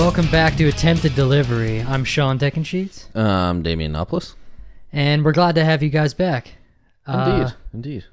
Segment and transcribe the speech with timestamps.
[0.00, 1.82] Welcome back to Attempted Delivery.
[1.82, 4.34] I'm Sean Deckensheets, Um, Damian Nopoulos.
[4.92, 6.52] and we're glad to have you guys back.
[7.06, 8.04] Indeed, indeed.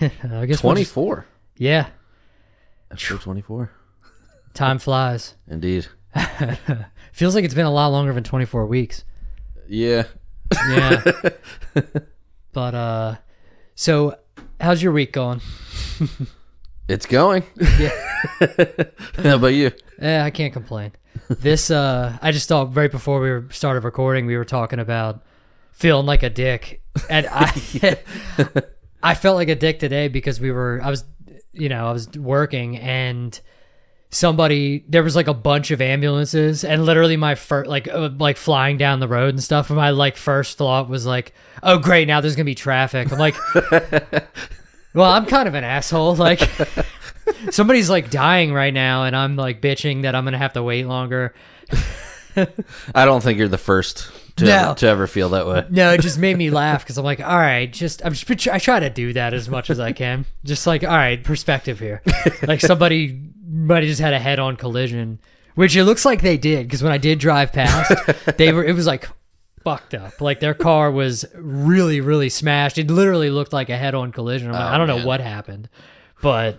[0.00, 1.26] Uh, I guess we'll just- Twenty-four.
[1.56, 1.86] yeah,
[2.90, 3.70] Episode twenty-four.
[4.54, 5.34] time flies.
[5.48, 5.86] Indeed.
[7.12, 9.04] Feels like it's been a lot longer than 24 weeks.
[9.68, 10.04] Yeah.
[10.68, 11.02] Yeah.
[12.52, 13.16] but uh,
[13.74, 14.18] so
[14.60, 15.40] how's your week going?
[16.88, 17.44] It's going.
[17.78, 17.90] Yeah.
[19.22, 19.70] How about you?
[20.00, 20.92] Eh, I can't complain.
[21.28, 25.22] This uh, I just thought right before we started recording, we were talking about
[25.72, 27.98] feeling like a dick, and I
[29.02, 31.04] I felt like a dick today because we were I was
[31.52, 33.38] you know I was working and
[34.10, 38.36] somebody there was like a bunch of ambulances and literally my first like uh, like
[38.36, 39.70] flying down the road and stuff.
[39.70, 43.12] And my like first thought was like oh great now there's gonna be traffic.
[43.12, 43.36] I'm like
[44.94, 46.40] well i'm kind of an asshole like
[47.50, 50.86] somebody's like dying right now and i'm like bitching that i'm gonna have to wait
[50.86, 51.34] longer.
[52.94, 54.52] I don't think you're the first to, No.
[54.52, 55.64] ever, to ever feel that way.
[55.70, 58.58] no it just made me laugh because i'm like all right just i'm just i
[58.58, 60.26] try to do that as much as i can.
[60.44, 62.02] Just like all right perspective here.
[62.46, 63.18] Like somebody
[63.48, 65.18] might have just had a head-on collision
[65.54, 67.90] which it looks like they did because when i did drive past
[68.36, 69.08] they were it was like
[69.64, 70.20] fucked up.
[70.20, 72.76] Like their car was really really smashed.
[72.78, 74.52] It literally looked like a head-on collision.
[74.52, 75.68] Like, Oh, i don't know what happened
[76.22, 76.58] but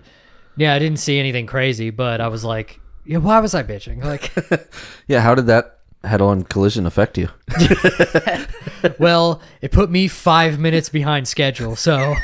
[0.58, 4.04] yeah i didn't see anything crazy but i was like yeah why was i bitching
[4.04, 4.32] like
[5.08, 5.22] Yeah.
[5.22, 7.30] How did that head-on collision affect you?
[9.00, 11.76] well, it put me five minutes behind schedule.
[11.76, 12.16] So,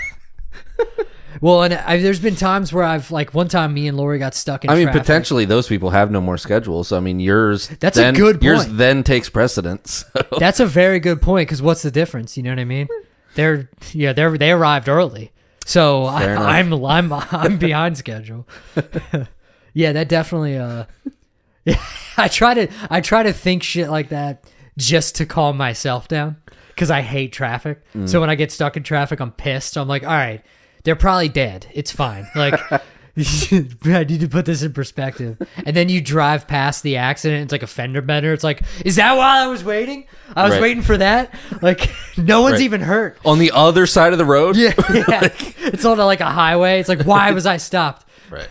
[1.41, 4.35] well, and I, there's been times where I've like one time me and Lori got
[4.35, 4.69] stuck in.
[4.69, 5.01] I mean, traffic.
[5.01, 6.91] potentially those people have no more schedules.
[6.91, 7.69] I mean, yours.
[7.79, 10.05] That's a then, good Yours then takes precedence.
[10.37, 12.35] That's a very good point because what's the difference?
[12.37, 12.87] You know what I mean?
[13.35, 15.31] They're yeah, they're they arrived early,
[15.65, 16.41] so I, enough.
[16.41, 18.47] I'm I'm I'm behind schedule.
[19.73, 20.57] yeah, that definitely.
[20.57, 20.85] Uh,
[21.65, 21.81] yeah,
[22.17, 26.37] I try to I try to think shit like that just to calm myself down
[26.69, 27.81] because I hate traffic.
[27.93, 28.09] Mm.
[28.09, 29.77] So when I get stuck in traffic, I'm pissed.
[29.77, 30.43] I'm like, all right,
[30.83, 31.67] they're probably dead.
[31.73, 32.27] It's fine.
[32.35, 32.59] Like.
[33.17, 35.37] I need to put this in perspective.
[35.65, 37.43] And then you drive past the accident.
[37.43, 38.33] It's like a fender bender.
[38.33, 40.05] It's like, is that why I was waiting?
[40.35, 40.61] I was Right.
[40.63, 41.33] waiting for that.
[41.61, 42.61] Like, no one's Right.
[42.61, 43.17] even hurt.
[43.23, 44.55] on the other side of the road.
[44.55, 45.29] Yeah, yeah.
[45.57, 46.79] it's on like a highway.
[46.79, 48.07] It's like, why was I stopped?
[48.31, 48.49] Right.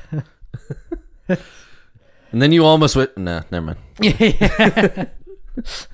[1.28, 3.16] and then you almost went.
[3.18, 3.78] Nah, never mind.
[4.00, 5.06] yeah.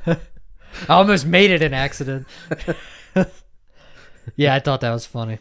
[0.07, 0.17] I
[0.95, 2.27] almost made it an accident.
[4.37, 5.39] yeah, I thought that was funny.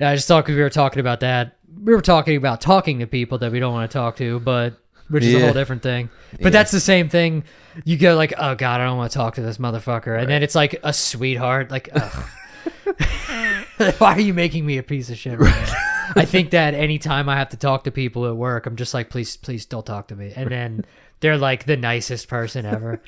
[0.00, 1.56] Yeah, I just thought we were talking about that.
[1.82, 4.74] We were talking about talking to people that we don't want to talk to, but
[5.08, 5.44] which is a Yeah.
[5.46, 6.08] whole different thing.
[6.32, 6.50] But Yeah.
[6.50, 7.44] that's the same thing.
[7.84, 10.42] You go like, oh god, I don't want to talk to this motherfucker, and then
[10.42, 11.70] it's like a sweetheart.
[11.70, 12.24] Like, ugh.
[13.98, 15.38] why are you making me a piece of shit?
[15.38, 16.12] Right now?
[16.16, 19.10] I think that anytime I have to talk to people at work, I'm just like,
[19.10, 20.32] please, please don't talk to me.
[20.36, 20.84] And then
[21.20, 23.00] they're like the nicest person ever.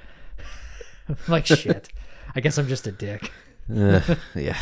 [1.09, 1.89] I'm like, shit.
[2.35, 3.31] I guess I'm just a dick.
[3.75, 4.01] Uh,
[4.35, 4.59] yeah,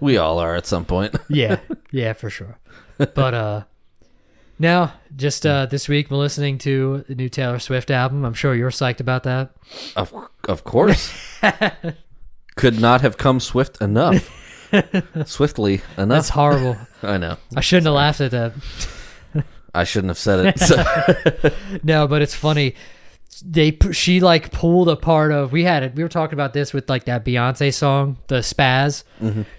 [0.00, 1.14] we all are at some point.
[1.28, 1.58] Yeah,
[1.90, 2.58] yeah, for sure.
[2.98, 3.62] But uh
[4.58, 8.24] now, just uh this week, been listening to the new Taylor Swift album.
[8.24, 9.50] I'm sure you're psyched about that.
[9.96, 10.14] Of
[10.48, 11.12] of course,
[12.56, 14.30] could not have come swift enough,
[15.26, 16.08] swiftly enough.
[16.08, 16.76] That's horrible.
[17.02, 17.36] I know.
[17.54, 18.52] I shouldn't have laughed at that.
[19.74, 20.58] I shouldn't have said it.
[20.60, 21.50] So-
[21.82, 22.74] No, but it's funny.
[23.44, 25.94] They she like pulled a part of we had it.
[25.94, 29.04] We were talking about this with like that Beyonce song, the Spaz.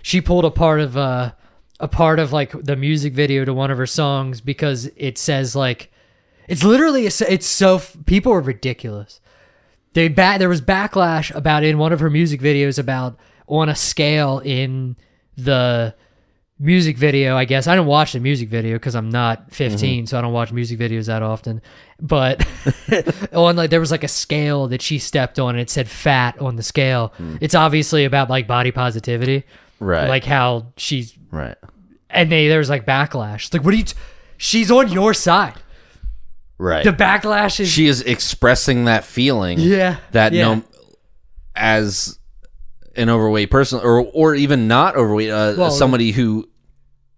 [0.02, 1.34] She pulled a part of uh
[1.80, 5.56] a part of like the music video to one of her songs because it says
[5.56, 5.92] like
[6.48, 9.22] it's literally it's so people are ridiculous.
[9.94, 13.18] They ba- there was backlash about in one of her music videos about
[13.48, 14.96] on a scale in
[15.36, 15.96] the
[16.60, 17.68] music video, I guess.
[17.68, 20.06] I don't watch the music video because I'm not 15, mm-hmm.
[20.06, 21.62] so I don't watch music videos that often.
[22.00, 22.48] But
[23.34, 26.40] on like there was like a scale that she stepped on and it said fat
[26.40, 27.14] on the scale.
[27.18, 27.38] Hmm.
[27.42, 29.44] It's obviously about like body positivity.
[29.80, 30.08] Right.
[30.08, 31.56] Like how she's right.
[32.10, 33.54] and they there was like backlash.
[33.54, 33.96] Like what are you t-
[34.38, 35.56] she's on your side.
[36.60, 36.84] Right.
[36.84, 39.60] The backlash is she is expressing that feeling.
[39.60, 40.56] Yeah, That yeah.
[40.56, 40.64] no,
[41.56, 42.18] as
[42.96, 46.50] an overweight person, or or even not overweight, uh, Well, somebody who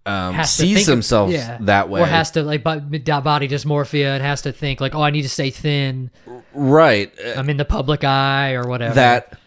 [0.06, 1.58] um, sees themselves yeah.
[1.62, 2.02] that way.
[2.02, 5.28] Or has to like body dysmorphia and has to think like, oh, I need to
[5.28, 6.10] stay thin.
[6.52, 7.12] right.
[7.36, 8.94] I'm in the public eye or whatever.
[8.94, 9.38] that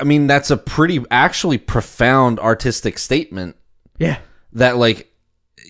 [0.00, 3.56] I mean that's a pretty actually profound artistic statement
[3.98, 4.18] yeah,
[4.52, 5.12] that like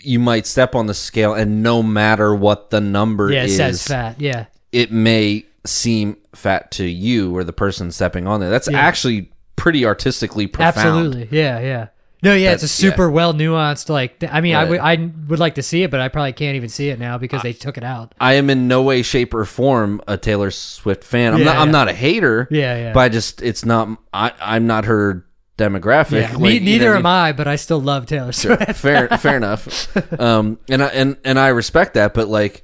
[0.03, 3.47] you might step on the scale and no matter what the number is, yeah, it
[3.47, 4.21] is says fat.
[4.21, 8.51] Yeah, it may seem fat to you or the person stepping on there.
[8.51, 8.79] That's Yeah.
[8.79, 10.77] actually pretty artistically profound.
[10.77, 11.29] absolutely.
[11.37, 11.87] Yeah, yeah,
[12.23, 12.91] No, yeah, it's a That's- yeah.
[12.91, 13.89] super well nuanced.
[13.89, 14.71] Like, th- I mean, I Right.
[14.71, 17.17] would I would like to see it, but I probably can't even see it now
[17.19, 18.15] because they took it out.
[18.21, 21.33] I am in no way, shape, or form a Taylor Swift fan.
[21.35, 21.57] I'm Yeah, not.
[21.59, 22.49] I'm not a hater.
[22.51, 22.93] Yeah, yeah.
[22.93, 23.89] But I just, it's not.
[24.13, 25.25] I, I'm not her
[25.59, 26.23] demographic.
[26.23, 28.77] Yeah, Like, me, you know neither am I, but I still love Taylor Swift.
[28.77, 32.63] fair fair enough um and i and and i respect that but like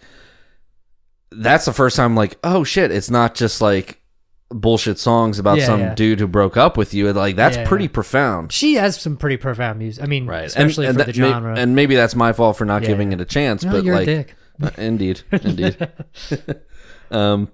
[1.32, 4.00] that's the first time like oh shit it's not just like
[4.60, 5.94] bullshit songs about Yeah, some yeah.
[5.94, 9.36] dude who broke up with you like that's Yeah, pretty profound She has some pretty
[9.36, 10.02] profound music.
[10.02, 11.58] I mean, right especially and, for and the that may- genre.
[11.58, 14.08] and maybe that's my fault for not giving it a chance no, but you're like
[14.08, 14.34] a dick.
[14.62, 15.76] uh, indeed indeed
[17.10, 17.50] um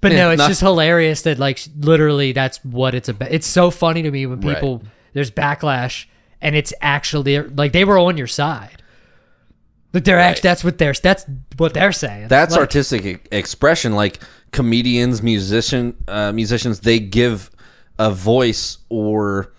[0.00, 3.30] But no, it's not- just hilarious that like literally that's what it's about.
[3.32, 4.54] It's so funny to me when Right.
[4.54, 4.82] people
[5.12, 6.06] there's backlash
[6.40, 8.81] and it's actually like they were on your side.
[9.92, 11.26] Like they're actually that's what they're that's
[11.58, 12.28] what they're saying.
[12.28, 13.92] That's Like, artistic expression.
[13.94, 14.20] Like
[14.52, 17.50] comedians, musician, uh, musicians, they give
[17.98, 19.52] a voice or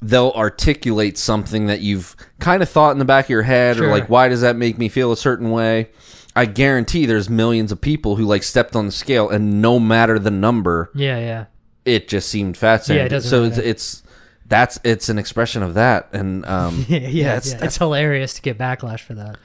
[0.00, 3.88] they'll articulate something that you've kind of thought in the back of your head, Sure.
[3.88, 5.90] or like, why does that make me feel a certain way?
[6.36, 10.18] I guarantee there's millions of people who like stepped on the scale, and no matter
[10.20, 11.44] the number, Yeah, yeah.
[11.84, 13.02] it just seemed fascinating.
[13.02, 13.68] Yeah, it doesn't so it's, matter.
[13.68, 14.02] it's
[14.46, 17.64] that's it's an expression of that, and um, Yeah, yeah, it's, yeah.
[17.64, 19.36] It's hilarious to get backlash for that.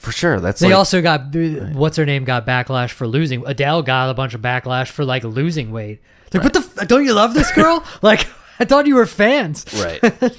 [0.00, 0.40] For sure.
[0.40, 0.64] That's it.
[0.64, 1.34] They like, also got
[1.74, 3.46] what's her name got backlash for losing.
[3.46, 6.00] Adele got a bunch of backlash for like losing weight.
[6.32, 6.60] Like what the?
[6.60, 7.84] F- don't you love this girl?
[8.02, 8.26] like
[8.58, 9.66] I thought you were fans.
[9.74, 10.34] Right.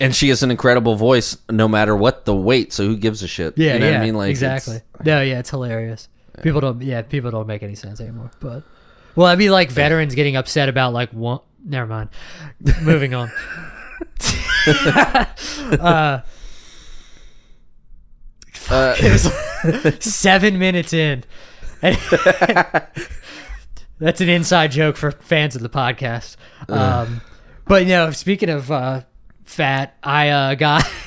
[0.00, 3.28] and she has an incredible voice no matter what the weight, so who gives a
[3.28, 3.56] shit?
[3.56, 3.92] Yeah, you know yeah.
[3.92, 4.14] what I mean?
[4.16, 4.80] Like exactly.
[5.04, 6.08] No, yeah, it's hilarious.
[6.42, 6.82] People don't.
[6.82, 8.32] Yeah, people don't make any sense anymore.
[8.40, 8.64] But
[9.14, 11.40] well, I mean, like veterans getting upset about like one.
[11.64, 12.08] Never mind.
[12.82, 13.30] Moving on.
[14.66, 16.20] uh,
[18.68, 21.24] Uh, it was seven minutes in.
[23.98, 26.36] That's an inside joke for fans of the podcast.
[26.68, 27.20] Um,
[27.66, 29.02] but you know, speaking of uh,
[29.44, 30.90] fat, I uh, got.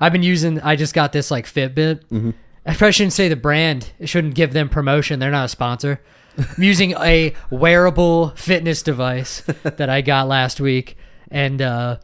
[0.00, 0.60] I've been using.
[0.60, 2.34] I just got this like Fitbit.
[2.64, 3.92] I probably shouldn't say the brand.
[4.00, 5.18] I shouldn't give them promotion.
[5.18, 6.00] They're not a sponsor.
[6.38, 10.96] I'm using a wearable fitness device that I got last week,
[11.30, 11.98] and uh,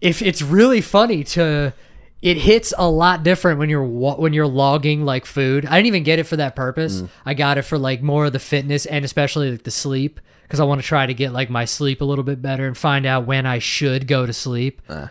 [0.00, 1.72] if it's really funny to
[2.22, 5.66] it hits a lot different when you're when you're logging like food.
[5.66, 7.02] I didn't even get it for that purpose.
[7.02, 7.08] Mm.
[7.24, 10.60] I got it for like more of the fitness and especially like the sleep because
[10.60, 13.04] I want to try to get like my sleep a little bit better and find
[13.04, 14.80] out when I should go to sleep.
[14.88, 15.08] Uh.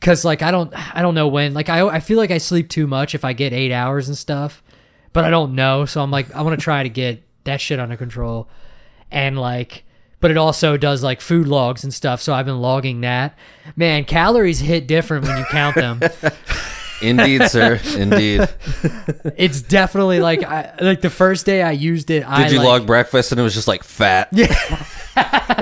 [0.00, 1.52] Cuz like I don't I don't know when.
[1.54, 4.16] Like I I feel like I sleep too much if I get 8 hours and
[4.16, 4.62] stuff.
[5.12, 7.80] But I don't know, so I'm like I want to try to get that shit
[7.80, 8.48] under control.
[9.10, 9.84] And like
[10.26, 12.20] but it also does like food logs and stuff.
[12.20, 13.38] So I've been logging that.
[13.76, 16.00] Man, calories hit different when you count them.
[17.00, 17.78] indeed, sir.
[17.96, 18.40] Indeed.
[19.36, 22.28] it's definitely like I, like the first day I used it.
[22.28, 24.28] I Did you like, log breakfast and it was just like fat?
[24.32, 24.50] Yeah.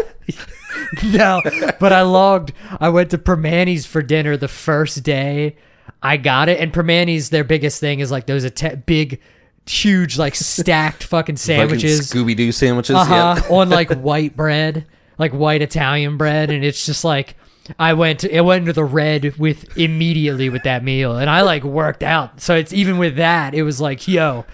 [1.12, 1.42] no,
[1.78, 2.54] but I logged.
[2.80, 5.56] I went to Primanti's for dinner the first day.
[6.02, 9.20] I got it, and Primanti's their biggest thing is like those Ita- big,
[9.66, 12.10] huge like stacked fucking sandwiches.
[12.12, 12.96] Scooby Doo sandwiches.
[12.96, 13.48] uh-huh, Yeah.
[13.56, 14.86] on like white bread,
[15.18, 17.36] like white Italian bread, and it's just like
[17.78, 21.40] I went to, it went into the red with immediately with that meal, and I
[21.42, 22.40] like worked out.
[22.40, 24.44] So it's even with that, it was like yo,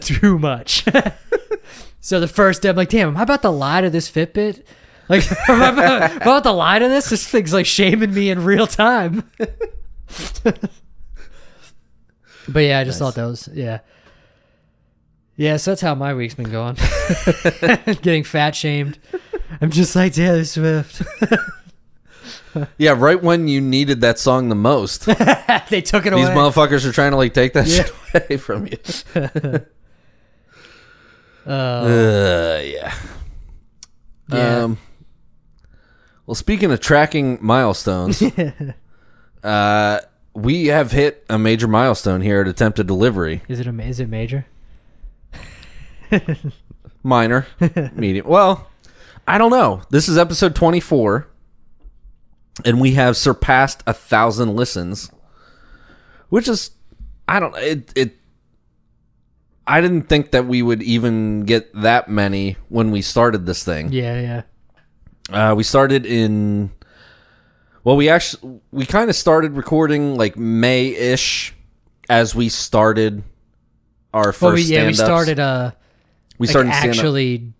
[0.00, 0.84] too much.
[2.00, 4.62] so the first day, I'm like, damn, am I about to lie to this Fitbit?
[5.08, 7.10] Like, am I about, am I about to lie to this?
[7.10, 9.28] This thing's like shaming me in real time.
[12.48, 13.80] but yeah, I just thought that was yeah.
[15.36, 16.76] Yeah, so that's how my week's been going.
[18.02, 18.98] Getting fat shamed.
[19.60, 21.02] I'm just like Taylor Swift.
[22.78, 25.06] Yeah, right when you needed that song the most.
[25.06, 25.16] These
[25.70, 26.22] they took it away.
[26.22, 27.82] These motherfuckers are trying to like take that Yeah.
[27.82, 27.92] shit
[28.28, 28.78] away from you.
[31.44, 32.94] Uh, Uh, yeah.
[34.32, 34.58] Yeah.
[34.64, 34.78] Um,
[36.26, 38.22] well, speaking of tracking milestones,
[39.42, 39.98] uh,
[40.34, 43.42] we have hit a major milestone here at attempted delivery.
[43.48, 44.46] is it a, is it major?
[47.02, 47.46] Minor,
[47.94, 48.26] medium.
[48.26, 48.70] Well,
[49.26, 49.82] I don't know.
[49.90, 51.28] This is episode 24,
[52.64, 55.10] and we have surpassed a thousand listens,
[56.28, 56.70] which is,
[57.28, 58.16] I don't it it.
[59.66, 63.92] I didn't think that we would even get that many when we started this thing.
[63.92, 64.42] Yeah,
[65.30, 65.50] yeah.
[65.50, 66.70] Uh, we started in.
[67.82, 71.54] Well, we actually we kind of started recording like May ish,
[72.08, 73.22] as we started
[74.12, 74.42] our first.
[74.42, 75.72] Well, we, yeah, we started uh
[76.38, 77.52] We like started actually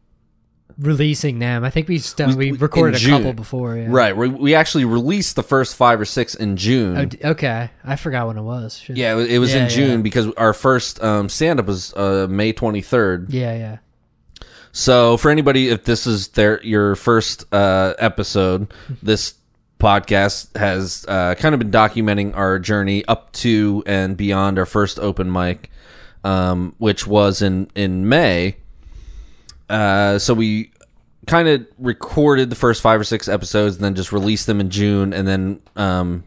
[0.79, 1.65] releasing them.
[1.65, 3.77] I think we st- we, we- recorded a couple before.
[3.77, 3.87] Yeah.
[3.89, 4.17] Right.
[4.17, 7.17] We, we actually released the first five or six in June.
[7.25, 8.79] Oh, okay, I forgot when it was.
[8.79, 8.97] Shit.
[8.97, 10.03] yeah, it was, Yeah, in June yeah.
[10.03, 13.27] because our first um, stand up was uh, May 23rd.
[13.29, 13.79] Yeah, yeah.
[14.73, 19.35] So for anybody, if this is their your first uh, episode, this
[19.79, 24.99] podcast has uh, kind of been documenting our journey up to and beyond our first
[24.99, 25.71] open mic,
[26.25, 28.57] um, which was in in May.
[29.69, 30.71] Uh, so we
[31.27, 34.71] kind of recorded the first five or six episodes, and then just released them in
[34.71, 36.25] June, and then um,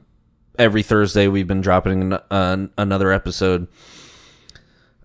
[0.57, 3.67] every Thursday we've been dropping an, uh, another episode.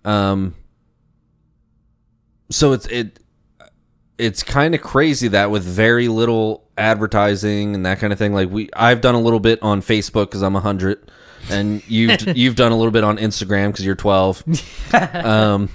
[0.05, 0.55] Um,
[2.49, 3.19] so it's it
[4.17, 8.49] it's kind of crazy that with very little advertising and that kind of thing like
[8.49, 11.11] we I've done a little bit on Facebook cuz I'm a 100
[11.49, 14.43] and you've you've done a little bit on Instagram cuz you're 12
[14.93, 15.69] um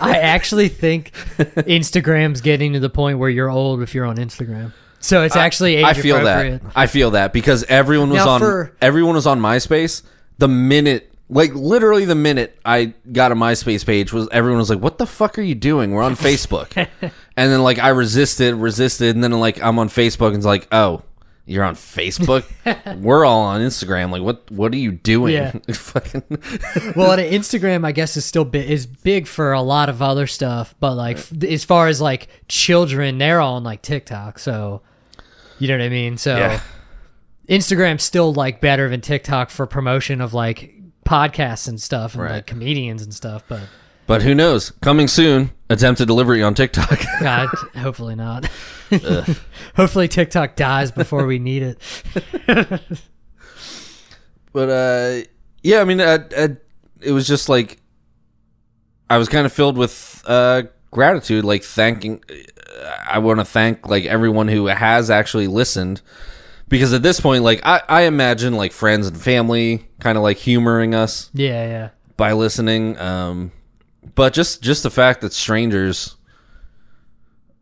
[0.00, 4.72] I actually think Instagram's getting to the point where you're old if you're on Instagram.
[5.00, 6.60] So it's actually age I feel that.
[6.74, 10.02] I feel that because everyone was Now on for- everyone was on MySpace.
[10.38, 14.80] The minute like literally the minute I got a MySpace page was everyone was like
[14.80, 15.92] what the fuck are you doing?
[15.92, 16.74] We're on Facebook.
[17.00, 19.14] And then like I resisted resisted.
[19.14, 21.02] And then like I'm on Facebook and it's like oh
[21.48, 22.44] you're on Facebook
[23.00, 25.52] we're all on Instagram like what what are you doing Yeah.
[25.72, 26.22] Fucking-
[26.96, 30.26] Well, and Instagram, I guess, is still bi- is big for a lot of other
[30.26, 34.38] stuff, but like f- as far as like children, they're all on like TikTok.
[34.38, 34.82] So
[35.58, 36.16] you know what I mean.
[36.18, 36.60] So Yeah.
[37.48, 40.74] Instagram's still like better than TikTok for promotion of like
[41.04, 42.32] podcasts and stuff and Right.
[42.32, 43.42] like comedians and stuff.
[43.48, 43.62] But
[44.06, 48.46] but who knows coming soon attempted delivery on TikTok God, hopefully not.
[49.76, 51.78] hopefully TikTok dies before we need it.
[54.52, 55.20] but uh
[55.62, 56.48] yeah i mean uh, uh,
[57.00, 57.78] it was just like
[59.10, 62.22] i was kind of filled with uh gratitude like thanking
[63.08, 66.00] i want to thank like everyone who has actually listened
[66.68, 70.38] because at this point like i i imagine like friends and family kind of like
[70.38, 71.88] humoring us Yeah, yeah.
[72.16, 73.52] by listening um
[74.14, 76.16] but just just the fact that strangers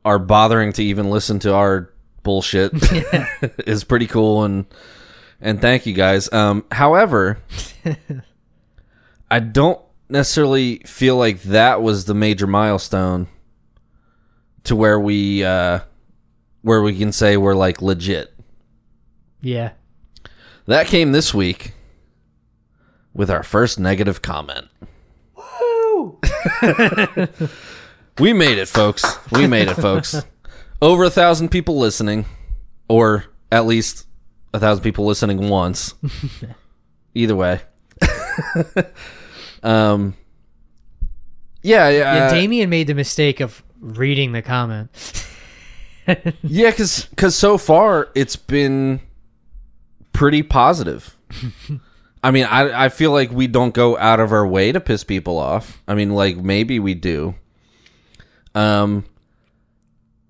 [0.05, 2.73] are bothering to even listen to our bullshit
[3.67, 4.67] is pretty cool and
[5.41, 6.33] and thank you guys.
[6.33, 7.39] Um however
[9.31, 13.27] i don't necessarily feel like that was the major milestone
[14.65, 15.81] to where we uh
[16.63, 18.33] where we can say we're like legit.
[19.41, 19.73] Yeah.
[20.67, 21.75] that came this week
[23.15, 24.67] with our first negative comment
[28.19, 29.05] we made it, folks.
[29.31, 30.23] We made it, folks.
[30.81, 32.27] Over a thousand people listening,
[32.89, 34.07] or at least
[34.53, 35.95] a thousand people listening once.
[37.15, 37.61] Either way.
[39.63, 40.15] um.
[41.63, 44.91] Yeah, yeah, Yeah, Damien made the mistake of reading the comment.
[46.43, 46.71] yeah.
[46.71, 49.01] because Because so far it's been
[50.13, 51.17] pretty positive.
[52.27, 55.05] I mean, I I feel like we don't go out of our way to piss
[55.05, 55.81] people off.
[55.87, 57.37] I mean, like maybe we do.
[58.53, 59.05] Um,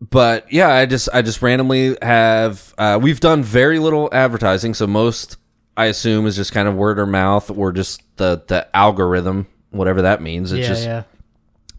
[0.02, 4.86] but yeah, I just I just randomly have uh, we've done very little advertising, so
[4.86, 5.38] most
[5.74, 10.02] I assume is just kind of word of mouth or just the the algorithm, whatever
[10.02, 10.52] that means.
[10.52, 11.04] It yeah, just yeah.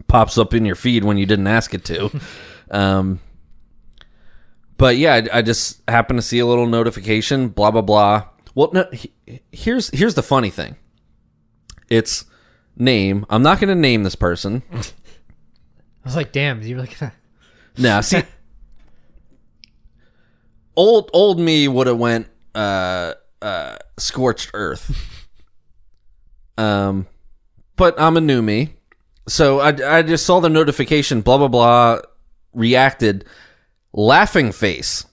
[0.08, 2.10] pops up in your feed when you didn't ask it to.
[2.72, 3.20] um,
[4.78, 7.50] but yeah, I, I just happened to see a little notification.
[7.50, 8.24] Blah blah blah.
[8.56, 9.12] Well, no, he-
[9.52, 10.76] here's here's the funny thing.
[11.88, 12.24] It's
[12.76, 13.26] name.
[13.28, 14.62] I'm not going to name this person.
[14.72, 14.82] I
[16.04, 16.96] was like, damn, you're like,
[17.78, 18.22] Now, see,
[20.76, 25.24] old old me would have went uh, uh, scorched earth.
[26.56, 27.06] Um,
[27.76, 28.74] but I'm a new me,
[29.28, 31.20] so I I just saw the notification.
[31.20, 32.00] Blah blah blah.
[32.52, 33.24] Reacted,
[33.92, 35.04] laughing face,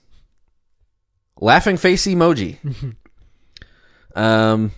[1.38, 2.56] laughing face emoji.
[4.16, 4.72] um,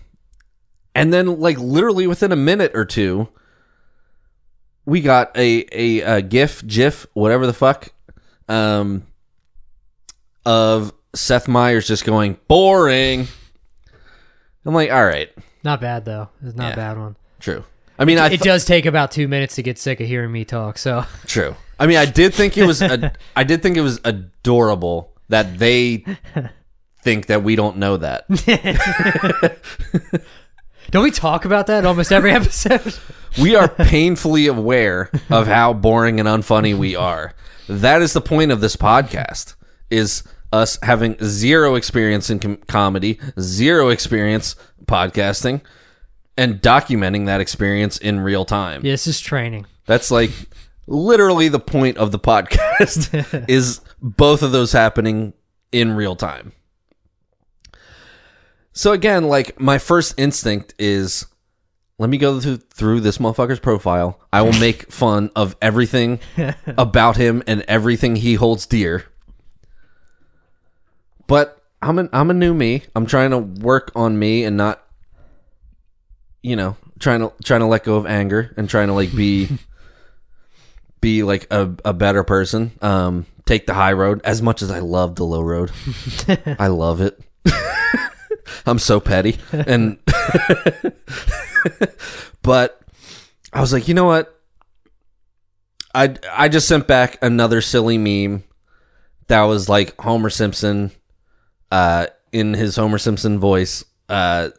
[0.95, 3.29] and then like literally within a minute or two,
[4.85, 7.89] we got a, a, a GIF, GIF, whatever the fuck,
[8.49, 9.07] um,
[10.45, 13.29] of Seth Meyers just going boring.
[14.65, 15.31] I'm like, all right,
[15.65, 16.29] not bad though.
[16.45, 16.73] It's not Yeah.
[16.73, 17.17] a bad one.
[17.41, 17.65] true.
[18.01, 20.31] I mean, I It th- does take about two minutes to get sick of hearing
[20.31, 20.79] me talk.
[20.79, 21.57] So true.
[21.81, 22.81] I mean, I did think it was,
[23.37, 26.05] I did think it was adorable that they
[27.09, 28.29] think that we don't know that.
[30.91, 32.95] don't we talk about that almost every episode?
[33.39, 37.35] We are painfully aware of how boring and unfunny we are.
[37.69, 39.55] That is the point of this podcast:
[39.91, 45.61] is us having zero experience in com- comedy, zero experience podcasting,
[46.39, 48.85] and documenting that experience in real time.
[48.85, 49.67] yeah, this is training.
[49.85, 50.31] That's like
[50.87, 55.35] literally the point of the podcast is both of those happening
[55.71, 56.53] in real time.
[58.79, 61.27] So again, like my first instinct is
[61.99, 64.21] let me go through, through this motherfucker's profile.
[64.33, 66.21] I will make fun of everything
[66.65, 69.07] about him and everything he holds dear.
[71.27, 72.85] But I'm a I'm a new me.
[72.95, 74.81] I'm trying to work on me and not
[76.45, 79.49] you know, trying to trying to let go of anger and trying to like be
[81.01, 82.71] be like a, a better person.
[82.81, 85.73] Um take the high road as much as I love the low road.
[86.61, 87.21] I love it.
[88.67, 89.39] I'm so petty.
[89.53, 89.99] And
[92.43, 92.81] but
[93.53, 94.35] I was like, you know what?
[95.95, 98.45] I I just sent back another silly meme
[99.29, 100.91] that was like Homer Simpson
[101.71, 103.85] uh in his Homer Simpson voice.
[104.09, 104.51] Uh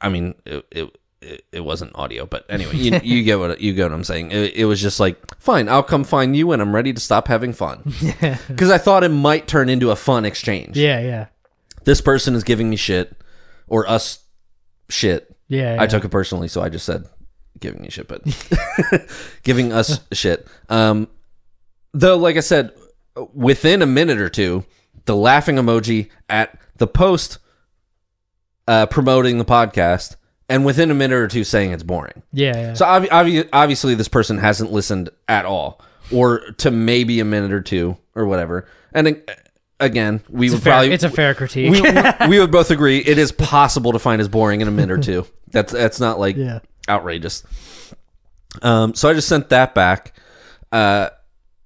[0.00, 0.90] I mean it
[1.22, 4.32] it, it, wasn't audio, but anyway, you, you get what you get what I'm saying.
[4.32, 7.28] It, it was just like, fine, I'll come find you when I'm ready to stop
[7.28, 7.92] having fun.
[8.48, 10.76] Because I thought it might turn into a fun exchange.
[10.76, 11.26] Yeah, yeah,
[11.84, 13.14] This person is giving me shit,
[13.68, 14.20] or us
[14.88, 15.34] shit.
[15.48, 15.76] yeah.
[15.78, 17.04] I took it personally, so I just said
[17.58, 18.22] giving me shit, but
[19.42, 20.46] giving us shit.
[20.68, 21.08] Um,
[21.92, 22.72] though, like I said,
[23.34, 24.64] within a minute or two,
[25.04, 27.38] the laughing emoji at the post
[28.68, 30.16] uh, promoting the podcast,
[30.48, 32.22] and within a minute or two saying it's boring.
[32.32, 32.74] yeah, yeah.
[32.74, 35.80] So obvi- obvi- obviously, this person hasn't listened at all,
[36.12, 38.66] or to maybe a minute or two, or whatever.
[38.92, 39.22] And
[39.80, 41.72] again, we it's, would fair, probably it's a fair critique.
[41.72, 41.80] we,
[42.28, 44.98] we would both agree it is possible to find as boring in a minute or
[44.98, 45.26] two.
[45.52, 46.60] That's that's not like yeah.
[46.88, 47.42] outrageous.
[48.62, 50.12] Um, so I just sent that back,
[50.70, 51.10] uh,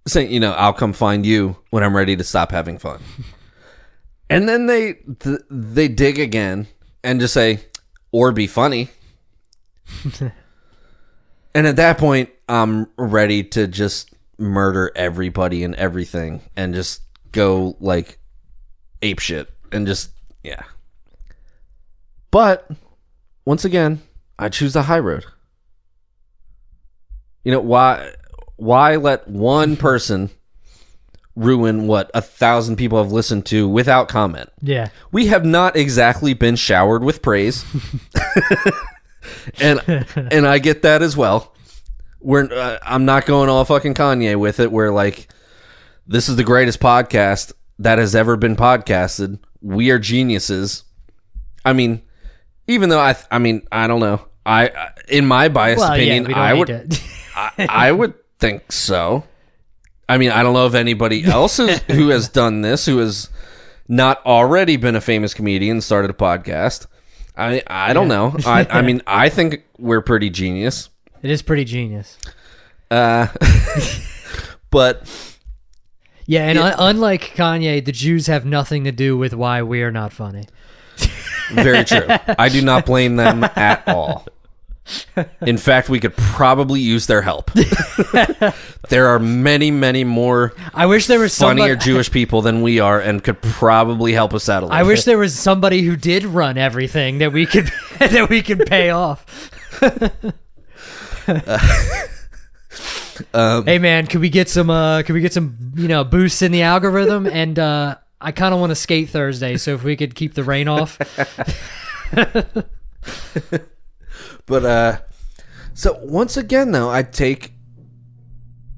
[0.06, 3.02] saying, you know, I'll come find you when I'm ready to stop having fun.
[4.30, 6.66] And then they th- they dig again
[7.02, 7.60] and just say,
[8.10, 8.88] or be funny.
[11.54, 17.02] and at that point, I'm ready to just murder everybody and everything and just
[17.34, 18.18] go like
[19.02, 20.10] ape shit and just
[20.42, 20.62] yeah.
[22.30, 22.70] But
[23.44, 24.00] once again,
[24.38, 25.24] I choose the high road.
[27.44, 28.14] You know why?
[28.56, 30.30] Why let one person
[31.36, 34.50] ruin what a thousand people have listened to without comment?
[34.62, 34.88] Yeah.
[35.12, 37.64] We have not exactly been showered with praise,
[39.60, 39.80] and
[40.16, 41.52] and I get that as well.
[42.20, 44.72] We're uh, I'm not going all fucking Kanye with it.
[44.72, 45.28] Where like
[46.06, 49.38] this is the greatest podcast that has ever been podcasted.
[49.60, 50.84] We are geniuses.
[51.64, 52.02] I mean,
[52.66, 54.26] even though I I mean I don't know.
[54.46, 56.70] I in my biased Well, opinion, yeah, I would,
[57.34, 59.24] I, I would think so.
[60.06, 61.56] I mean, I don't know if anybody else
[61.88, 63.30] who has done this, who has
[63.88, 66.86] not already been a famous comedian, started a podcast.
[67.36, 68.36] I I don't know.
[68.44, 70.90] I I mean, I think we're pretty genius.
[71.22, 72.18] it is pretty genius.
[72.90, 73.28] Uh,
[74.70, 75.08] but
[76.26, 79.92] Yeah, and un- unlike Kanye, the Jews have nothing to do with why we are
[79.92, 80.46] not funny.
[81.52, 82.06] very true.
[82.38, 84.26] I do not blame them at all.
[85.40, 87.50] In fact, we could probably use their help.
[88.90, 91.84] there are many, many more I wish there was funnier somebody.
[91.84, 94.78] Jewish people than we are, and could probably help us out a little.
[94.78, 98.66] I wish there was somebody who did run everything that we could that we could
[98.66, 99.24] pay off.
[103.32, 106.42] Um, hey man, could we get some uh could we get some you know boosts
[106.42, 109.96] in the algorithm and uh I kind of want to skate Thursday, so if we
[109.96, 110.98] could keep the rain off.
[114.46, 114.98] But uh
[115.72, 117.52] so once again though, I take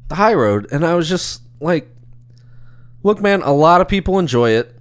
[0.09, 1.89] the high road and I was just like
[3.03, 4.73] look man, a lot of people enjoy it.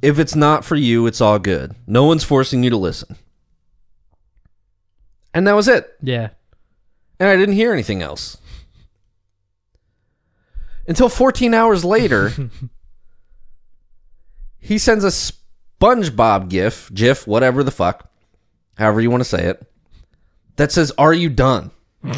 [0.00, 1.74] If it's not for you, it's all good.
[1.86, 3.16] No one's forcing you to listen.
[5.32, 5.96] And that was it.
[6.02, 6.30] Yeah.
[7.20, 8.36] And I didn't hear anything else.
[10.86, 12.32] Until 14 hours later,
[14.58, 15.08] he sends a
[15.80, 18.10] SpongeBob gif, GIF, whatever the fuck,
[18.76, 19.66] however you want to say it,
[20.56, 21.70] that says, Are you done?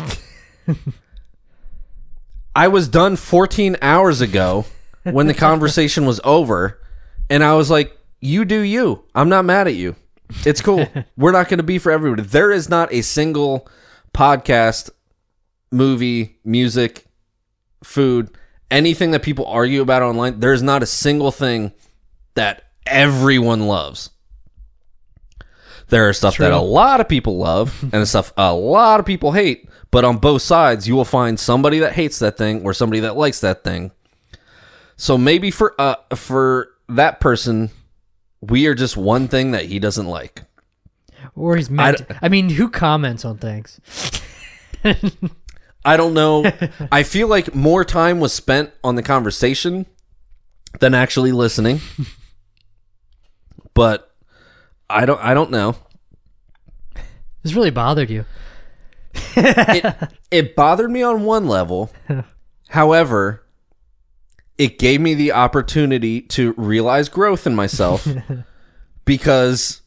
[2.56, 4.64] I was done 14 hours ago
[5.02, 6.80] when the conversation was over,
[7.28, 9.04] and I was like, You do you.
[9.14, 9.96] I'm not mad at you.
[10.46, 10.86] It's cool.
[11.16, 12.22] We're not going to be for everybody.
[12.22, 13.68] There is not a single
[14.14, 14.90] podcast,
[15.70, 17.04] movie, music,
[17.82, 18.30] food,
[18.74, 20.40] anything that people argue about online.
[20.40, 21.72] There is not a single thing
[22.34, 24.10] that everyone loves.
[25.88, 29.32] There are stuff that a lot of people love and stuff a lot of people
[29.32, 33.00] hate, but on both sides you will find somebody that hates that thing or somebody
[33.00, 33.92] that likes that thing.
[34.96, 37.70] So maybe for uh for that person
[38.40, 40.42] we are just one thing that he doesn't like.
[41.34, 42.02] Or he's meant.
[42.10, 43.80] I, I mean, who comments on things?
[45.84, 46.50] I don't know.
[46.90, 49.86] I feel like more time was spent on the conversation
[50.80, 51.80] than actually listening.
[53.74, 54.10] But
[54.88, 55.76] I don't I don't know.
[57.42, 58.24] This really bothered you.
[59.36, 59.94] It
[60.30, 61.90] it bothered me on one level.
[62.68, 63.44] However,
[64.56, 68.06] it gave me the opportunity to realize growth in myself
[69.04, 69.82] because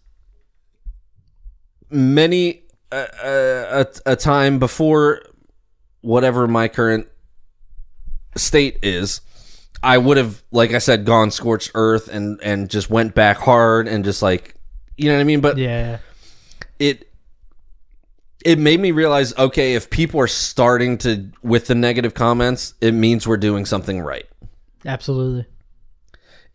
[1.89, 5.21] many a, a, a time before
[6.01, 7.07] whatever my current
[8.35, 9.21] state is
[9.83, 13.87] i would have like i said gone scorched earth and and just went back hard
[13.87, 14.53] and just like
[14.95, 15.97] you know what i mean but Yeah.
[16.79, 17.11] it
[18.45, 22.93] it made me realize okay if people are starting to with the negative comments it
[22.93, 24.27] means we're doing something right
[24.85, 25.45] Absolutely.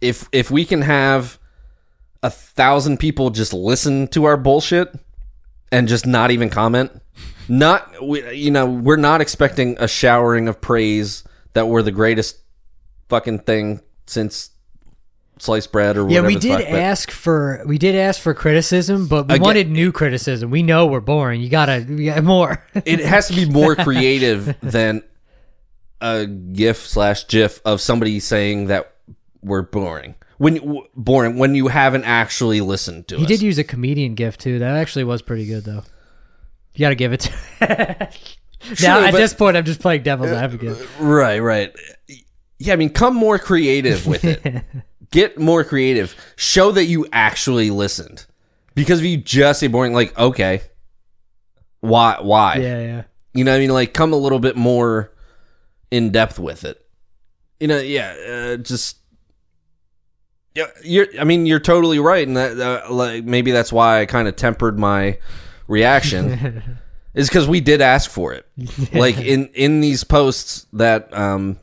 [0.00, 1.38] if if we can have
[2.22, 4.94] a thousand people just listen to our bullshit
[5.72, 6.92] and just not even comment
[7.48, 11.24] not we, you know we're not expecting a showering of praise
[11.54, 12.38] that we're the greatest
[13.08, 14.50] fucking thing since
[15.38, 16.30] sliced bread or whatever.
[16.30, 19.70] Yeah, we did fuck, ask for we did ask for criticism, but we Again- wanted
[19.70, 20.50] new criticism.
[20.50, 21.40] We know we're boring.
[21.40, 22.64] You gotta we got more.
[22.84, 25.02] it has to be more creative than
[26.00, 28.94] a gif slash gif of somebody saying that
[29.42, 33.28] we're boring when w- boring when you haven't actually listened to he us.
[33.28, 34.58] did use a comedian gif too.
[34.60, 35.82] That actually was pretty good though.
[36.74, 37.32] You gotta give it to
[38.82, 40.78] Now at but- this point I'm just playing devil's advocate.
[40.98, 41.74] right, right.
[42.58, 44.64] Yeah, I mean, come more creative with it.
[45.10, 46.14] Get more creative.
[46.36, 48.24] Show that you actually listened.
[48.74, 50.62] Because if you just say boring, like okay,
[51.80, 52.18] why?
[52.20, 52.56] Why?
[52.56, 53.02] Yeah, yeah.
[53.34, 55.12] You know, what I mean, like come a little bit more
[55.90, 56.80] in depth with it.
[57.60, 58.96] You know, yeah, uh, just
[60.54, 61.08] yeah, you're.
[61.20, 64.36] I mean, you're totally right, and that uh, like maybe that's why I kind of
[64.36, 65.18] tempered my
[65.68, 66.78] reaction.
[67.14, 68.46] is because we did ask for it.
[68.92, 71.58] Like in in these posts that, um,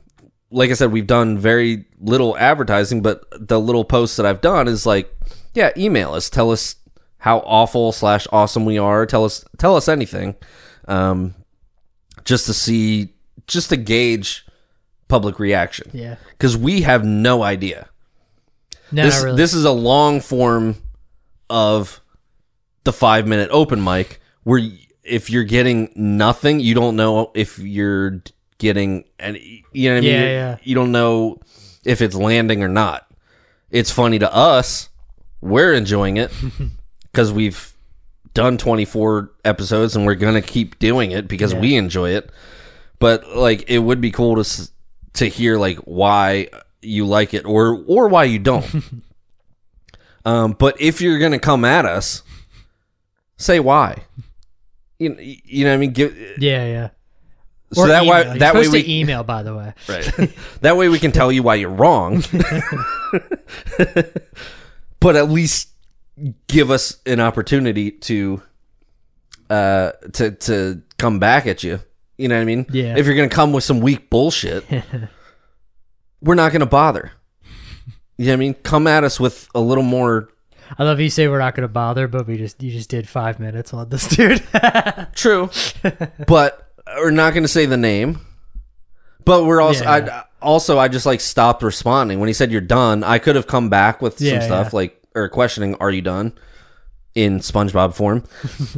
[0.51, 4.67] like I said, we've done very little advertising, but the little posts that I've done
[4.67, 5.13] is like,
[5.53, 6.75] yeah, email us, tell us
[7.17, 10.35] how awful slash awesome we are, tell us tell us anything,
[10.87, 11.33] um,
[12.25, 13.13] just to see,
[13.47, 14.45] just to gauge
[15.07, 16.15] public reaction, Yeah.
[16.31, 17.89] because we have no idea.
[18.91, 19.35] No, This really.
[19.37, 20.75] this is a long form
[21.49, 21.99] of
[22.83, 24.61] the five minute open mic where
[25.03, 28.21] if you're getting nothing, you don't know if you're
[28.57, 29.63] getting any.
[29.73, 30.11] You know what I mean?
[30.11, 30.57] Yeah, You- yeah.
[30.63, 31.39] You don't know
[31.85, 33.05] if it's landing or not.
[33.71, 34.89] It's funny to us.
[35.41, 36.31] We're enjoying it
[37.11, 37.73] because we've
[38.33, 42.31] done 24 episodes and we're gonna keep doing it because we enjoy it.
[42.99, 44.71] But like, it would be cool to s-
[45.13, 46.49] to hear like why
[46.81, 48.65] you like it or or why you don't.
[50.25, 52.23] um, but if you're gonna come at us,
[53.39, 54.03] say why.
[54.99, 55.93] You, you know what I mean?
[55.93, 56.89] Give, yeah, yeah.
[57.73, 58.13] so Or that email.
[58.13, 59.73] way You're that way we email by the way.
[59.87, 60.35] Right.
[60.61, 62.21] that way we can tell you why you're wrong.
[64.99, 65.69] but at least
[66.47, 68.41] give us an opportunity to
[69.49, 71.79] uh to to come back at you.
[72.17, 72.65] You know what I mean?
[72.69, 72.97] Yeah.
[72.97, 74.65] If you're gonna come with some weak bullshit,
[76.21, 77.13] we're not gonna bother.
[78.17, 78.53] You know what I mean?
[78.55, 80.27] Come at us with a little more
[80.77, 83.39] I love you say we're not gonna bother, but we just you just did five
[83.39, 84.43] minutes on this dude.
[85.15, 85.49] True,
[86.27, 88.19] but we're not going to say the name.
[89.25, 90.23] But we're also, Yeah.
[90.41, 93.03] I also I just like stopped responding when he said you're done.
[93.03, 94.75] I could have come back with Yeah, some stuff yeah.
[94.77, 96.33] like or questioning, "Are you done?"
[97.15, 98.23] in SpongeBob form.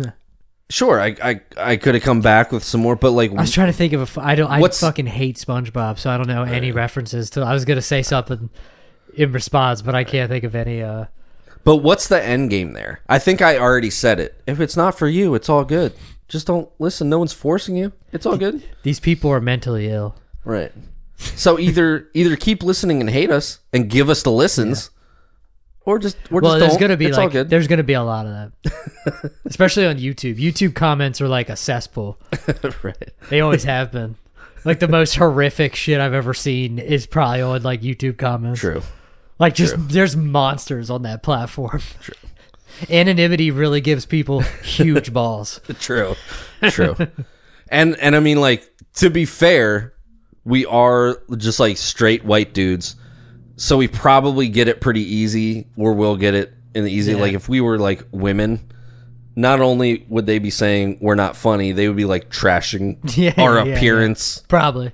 [0.70, 3.52] sure, I I I could have come back with some more, but like I was
[3.52, 4.50] trying to think of a I don't.
[4.50, 7.42] I What's- fucking hate SpongeBob, so I don't know any references to.
[7.42, 8.50] I was gonna say something
[9.16, 10.82] in response, but I can't think of any.
[10.82, 11.06] Uh,
[11.64, 13.02] But what's the end game there?
[13.08, 14.42] I think I already said it.
[14.48, 15.94] If it's not for you, it's all good.
[16.28, 17.10] Just don't listen.
[17.10, 17.92] No one's forcing you.
[18.14, 18.64] It's all good.
[18.84, 20.16] these people are mentally ill.
[20.44, 20.72] Right.
[21.18, 24.90] So either either keep listening and hate us and give us the listens,
[25.86, 26.80] or just or Well, just there's don't.
[26.82, 27.50] gonna be it's all like good.
[27.50, 30.38] there's gonna be a lot of that, especially on YouTube.
[30.40, 32.18] YouTube comments are like a cesspool.
[32.84, 33.10] right.
[33.30, 34.16] They always have been.
[34.66, 38.60] Like the most horrific shit I've ever seen is probably on like YouTube comments.
[38.60, 38.82] True.
[39.42, 41.82] Like just there's monsters on that platform.
[42.02, 42.16] True.
[42.90, 45.60] Anonymity really gives people huge balls.
[45.80, 46.16] True.
[46.70, 46.96] True.
[47.70, 49.94] and and I mean like to be fair,
[50.46, 52.96] we are just like straight white dudes.
[53.58, 57.20] So we probably get it pretty easy or we'll get it in the easy Yeah.
[57.20, 58.72] like if we were like women
[59.36, 63.34] not only would they be saying we're not funny, they would be like trashing Yeah,
[63.38, 63.74] our yeah.
[63.76, 64.92] appearance Probably.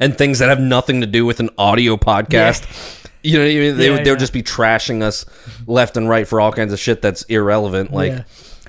[0.00, 3.02] and things that have nothing to do with an audio podcast.
[3.24, 3.76] You know what I mean?
[3.78, 4.20] They, Yeah, would, they would yeah.
[4.20, 5.24] just be trashing us
[5.66, 7.90] left and right for all kinds of shit that's irrelevant.
[7.92, 8.24] Like, Yeah.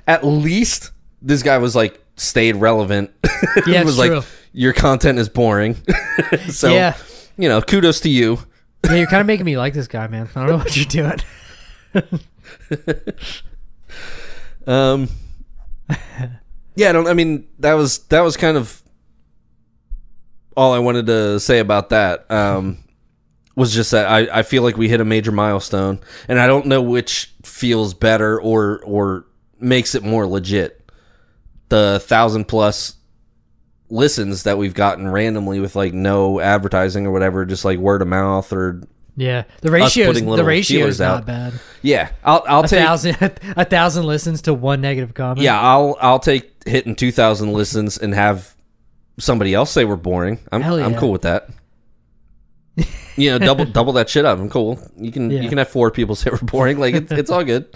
[0.07, 0.91] at least
[1.21, 3.11] this guy was like stayed relevant.
[3.67, 5.75] Yeah, was it's like, your content is boring.
[6.49, 6.95] so, Yeah.
[7.37, 8.39] you know, kudos to you.
[8.85, 10.29] Yeah, you're kind of making me like this guy, man.
[10.35, 11.19] I don't know what you're doing.
[14.67, 15.09] Um,
[16.75, 17.07] yeah, I don't.
[17.07, 18.81] I mean, that was that was kind of
[20.57, 22.29] all I wanted to say about that.
[22.31, 22.79] Um,
[23.55, 26.65] was just that I, I feel like we hit a major milestone, and I don't
[26.65, 29.25] know which feels better or or
[29.59, 30.89] makes it more legit.
[31.69, 32.95] The thousand plus
[33.89, 38.07] listens that we've gotten randomly with like no advertising or whatever, just like word of
[38.07, 38.81] mouth or
[39.15, 41.25] Yeah, the ratio the ratio is not out.
[41.25, 41.53] bad.
[41.81, 42.09] yeah.
[42.23, 43.15] I'll I'll A take thousand
[43.55, 45.41] a thousand listens to one negative comment.
[45.41, 48.55] yeah I'll I'll take hitting two thousand listens and have
[49.19, 50.39] somebody else say we're boring.
[50.51, 51.49] I'm Hell I'm cool with that.
[53.15, 54.37] You know, double double that shit up.
[54.39, 54.79] I'm cool.
[54.97, 55.41] You can Yeah.
[55.41, 56.79] you can have four people say we're boring.
[56.79, 57.67] Like it's it's all good.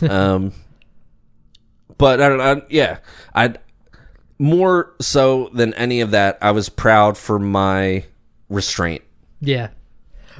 [0.08, 0.52] Um,
[1.98, 2.40] but I don't.
[2.40, 2.98] I, yeah,
[3.34, 3.54] I
[4.38, 6.38] more so than any of that.
[6.40, 8.04] I was proud for my
[8.48, 9.02] restraint.
[9.40, 9.68] Yeah.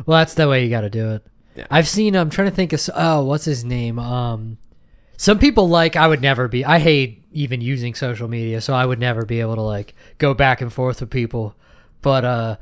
[0.06, 1.26] Well, that's the way you got to do it.
[1.56, 1.66] Yeah.
[1.70, 2.16] I've seen.
[2.16, 2.80] I'm trying to think of.
[2.94, 3.98] Oh, what's his name?
[3.98, 4.56] Um,
[5.18, 5.94] some people like.
[5.96, 6.64] I would never be.
[6.64, 10.32] I hate even using social media, so I would never be able to like go
[10.32, 11.54] back and forth with people.
[12.00, 12.56] But uh,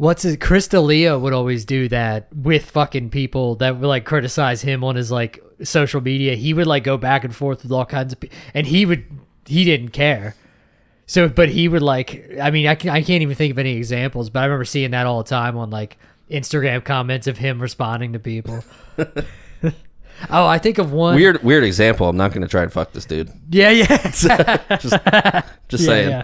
[0.00, 0.36] what's his?
[0.38, 4.96] Chris D'Elia would always do that with fucking people that would like criticize him on
[4.96, 6.34] his like social media.
[6.34, 9.04] He would like go back and forth with all kinds of, pe- and he would.
[9.46, 10.34] He didn't care.
[11.06, 12.38] So, but he would like.
[12.40, 14.92] I mean, I can, I can't even think of any examples, but I remember seeing
[14.92, 15.98] that all the time on like
[16.30, 18.64] Instagram comments of him responding to people.
[20.30, 21.14] oh, I think of one.
[21.16, 22.08] Weird weird example.
[22.08, 23.30] I'm not going to try and fuck this dude.
[23.50, 23.96] Yeah, yeah,
[24.78, 24.94] Just
[25.68, 26.22] just saying.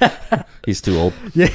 [0.00, 1.12] yeah, He's too old.
[1.34, 1.48] yeah.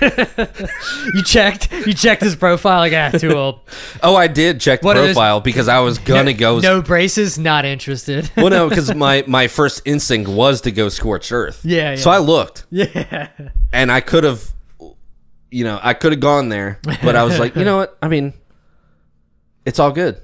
[1.14, 1.72] you checked.
[1.86, 2.78] You checked his profile.
[2.80, 3.60] Like, ah, too old.
[4.02, 6.58] Oh, I did check the What are those- profile because I was gonna go.
[6.60, 7.38] No braces.
[7.38, 8.30] Not interested.
[8.36, 11.60] Well, no, because my my first instinct was to go scorched earth.
[11.64, 12.16] Yeah, So yeah.
[12.16, 13.28] I looked, yeah.
[13.72, 14.52] and I could have,
[15.50, 17.96] you know, I could have gone there, but I was like, you know what?
[18.02, 18.32] I mean,
[19.64, 20.20] it's all good.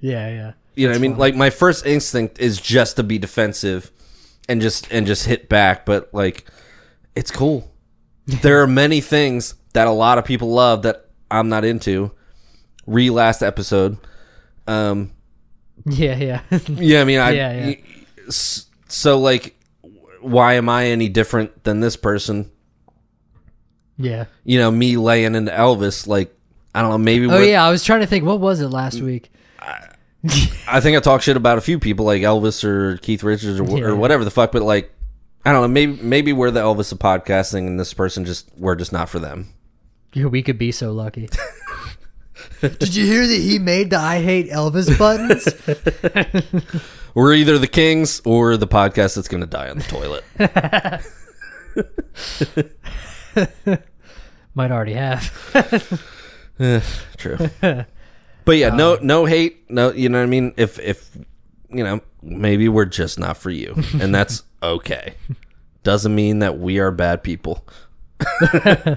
[0.00, 0.52] Yeah, yeah.
[0.74, 3.90] You know, what I mean, like my first instinct is just to be defensive,
[4.48, 5.84] and just and just hit back.
[5.84, 6.46] But like,
[7.14, 7.70] it's cool.
[8.26, 12.10] There are many things that a lot of people love that I'm not into.
[12.86, 13.96] Re last episode.
[14.66, 15.12] Um,
[15.86, 16.40] Yeah, yeah.
[16.68, 17.30] Yeah, I mean, I.
[17.32, 17.74] Yeah, yeah.
[18.28, 19.56] So, like,
[20.20, 22.50] why am I any different than this person?
[23.98, 24.24] yeah.
[24.44, 26.34] You know, me laying into Elvis, like,
[26.74, 27.26] I don't know, maybe.
[27.28, 28.24] Oh yeah, I was trying to think.
[28.24, 29.30] What was it last week?
[30.68, 33.64] I think I talked shit about a few people, like Elvis or Keith Richards or,
[33.78, 33.84] Yeah.
[33.86, 34.92] or whatever the fuck, but like,
[35.44, 38.76] I don't know, maybe maybe we're the Elvis of podcasting, and this person just we're
[38.76, 39.52] just not for them.
[40.12, 41.28] Yeah, we could be so lucky.
[42.60, 45.48] Did you hear that he made the I hate Elvis buttons?
[47.14, 50.24] We're either the kings or the podcast that's going to die on the toilet.
[54.54, 56.02] Might already have.
[56.58, 56.80] Eh,
[57.16, 57.38] True.
[58.44, 60.54] But yeah, no no hate, no you know what I mean?
[60.56, 61.16] If if
[61.70, 63.74] you know, maybe we're just not for you.
[64.00, 65.14] And that's okay.
[65.82, 67.66] Doesn't mean that we are bad people.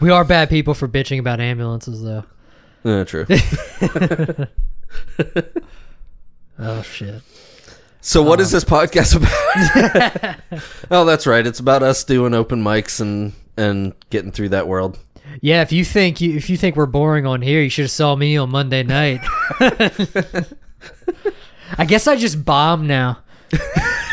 [0.00, 2.24] We are bad people for bitching about ambulances, though.
[2.84, 3.26] Uh, true.
[6.62, 7.22] Oh shit.
[8.02, 10.36] So what is this podcast about?
[10.90, 11.46] oh, that's right.
[11.46, 14.98] It's about us doing open mics and and getting through that world.
[15.40, 17.90] Yeah, if you think you if you think we're boring on here, you should have
[17.90, 19.20] saw me on Monday night.
[21.78, 23.20] I guess I just bomb now.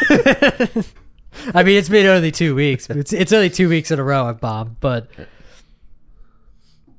[1.53, 2.89] I mean, it's been only two weeks.
[2.97, 5.09] It's it's only two weeks in a row I've bombed, but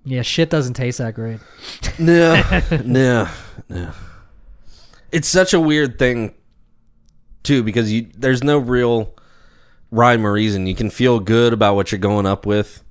[0.05, 1.41] yeah, shit doesn't taste that great.
[1.99, 2.43] No,
[2.85, 3.29] no,
[3.69, 3.93] no.
[5.11, 6.35] It's such a weird thing,
[7.43, 9.15] too, because you there's no real
[9.91, 10.67] rhyme or reason.
[10.67, 12.83] You can feel good about what you're going up with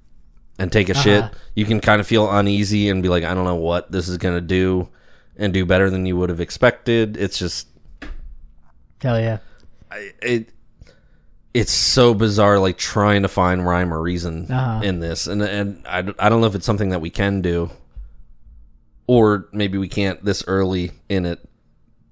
[0.60, 1.24] and take a shit.
[1.24, 1.34] Uh-huh.
[1.56, 4.18] You can kind of feel uneasy and be like, I don't know what this is
[4.18, 4.90] gonna do,
[5.38, 7.18] and do better than you would have expected.
[7.18, 7.68] It's just
[9.02, 9.38] Hell yeah.
[9.92, 10.50] I- it.
[11.54, 14.82] It's so bizarre, like trying to find rhyme or reason Uh-huh.
[14.84, 17.72] in this, and and I, I don't know if it's something that we can do,
[19.08, 21.40] or maybe we can't this early in it.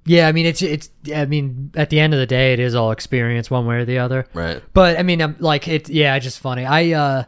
[0.05, 2.73] Yeah, I mean it's it's I mean at the end of the day it is
[2.75, 4.27] all experience one way or the other.
[4.33, 4.61] Right.
[4.73, 6.65] But I mean I'm like it yeah, it's just funny.
[6.65, 7.23] I uh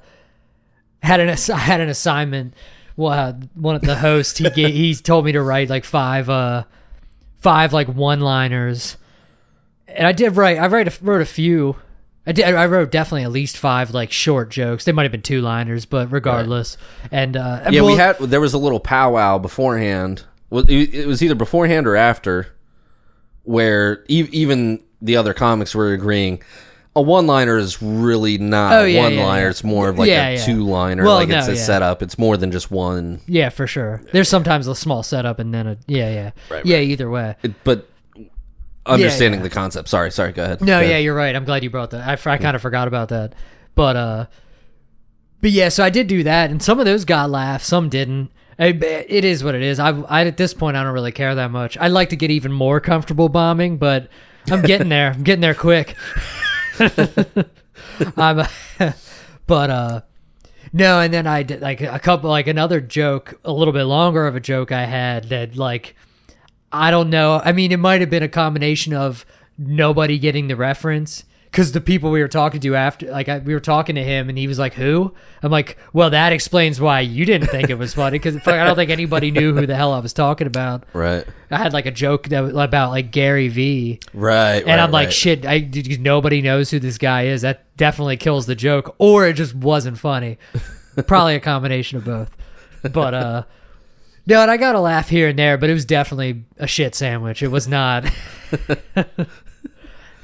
[1.03, 2.53] had an ass- I had an assignment
[2.95, 6.29] well uh, one of the hosts he gave, he told me to write like five
[6.29, 6.63] uh
[7.39, 8.97] five like one-liners.
[9.87, 11.75] And I did write I write a, wrote a few.
[12.25, 14.83] I did I wrote definitely at least five like short jokes.
[14.85, 16.77] They might have been two-liners, but regardless.
[17.11, 20.23] And uh and Yeah, we had there was a little powwow beforehand.
[20.49, 22.47] Well, It it was either beforehand or after,
[23.43, 26.41] where e- even the other comics were agreeing.
[26.95, 29.43] A one-liner is really not Oh, a yeah, yeah, one-liner.
[29.43, 29.49] yeah.
[29.51, 30.45] It's more of like Yeah, a yeah.
[30.45, 31.03] two-liner.
[31.03, 31.61] Well, like it's a yeah.
[31.61, 32.01] setup.
[32.01, 33.21] It's more than just one.
[33.27, 34.01] Yeah, for sure.
[34.11, 36.31] There's sometimes a small setup and then a yeah, yeah.
[36.49, 37.35] Right, Yeah, either way.
[37.43, 37.87] It, but
[38.87, 39.45] understanding yeah.
[39.45, 39.89] the concept.
[39.89, 40.31] Sorry, sorry.
[40.31, 40.61] Go ahead.
[40.61, 41.03] No, Go yeah, ahead.
[41.03, 41.35] you're right.
[41.35, 42.07] I'm glad you brought that.
[42.07, 43.33] I, I kind of forgot about that.
[43.75, 44.25] But uh
[45.39, 48.31] but yeah, so I did do that, and some of those got laughs, some didn't.
[48.57, 49.79] I- It is what it is.
[49.79, 51.77] I, I at this point I don't really care that much.
[51.77, 54.09] I'd like to get even more comfortable bombing, but
[54.49, 55.11] I'm getting there.
[55.11, 55.95] I'm getting there quick.
[58.17, 58.47] I'm,
[59.47, 60.01] but uh,
[60.73, 64.25] no, and then I did like a couple, like another joke, a little bit longer
[64.25, 65.95] of a joke I had that like
[66.71, 67.41] I don't know.
[67.43, 69.25] I mean, it might have been a combination of
[69.57, 73.53] nobody getting the reference because the people we were talking to after, like, I, we
[73.53, 76.99] were talking to him and he was like, "Who?" I'm like, "Well, that explains why
[76.99, 79.93] you didn't think it was funny because I don't think anybody knew who the hell
[79.93, 81.25] I was talking about." Right.
[81.49, 84.61] I had like a joke that about like Gary V, Right.
[84.67, 88.55] and I'm like, "Shit, I nobody knows who this guy is." That definitely kills the
[88.55, 90.37] joke, or it just wasn't funny.
[91.07, 92.35] Probably a combination of both.
[92.91, 93.43] But uh
[94.27, 96.93] no, and I got a laugh here and there, but it was definitely a shit
[96.93, 97.41] sandwich.
[97.41, 98.05] It was not.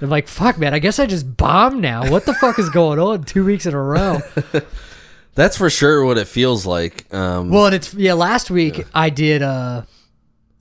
[0.02, 0.74] I'm like, fuck, man.
[0.74, 2.12] I guess I just bombed now.
[2.12, 3.24] What the fuck is going on?
[3.24, 4.20] Two weeks in a row.
[5.36, 7.12] That's for sure what it feels like.
[7.14, 8.14] Um, Well, and it's yeah.
[8.14, 9.84] Last week I did uh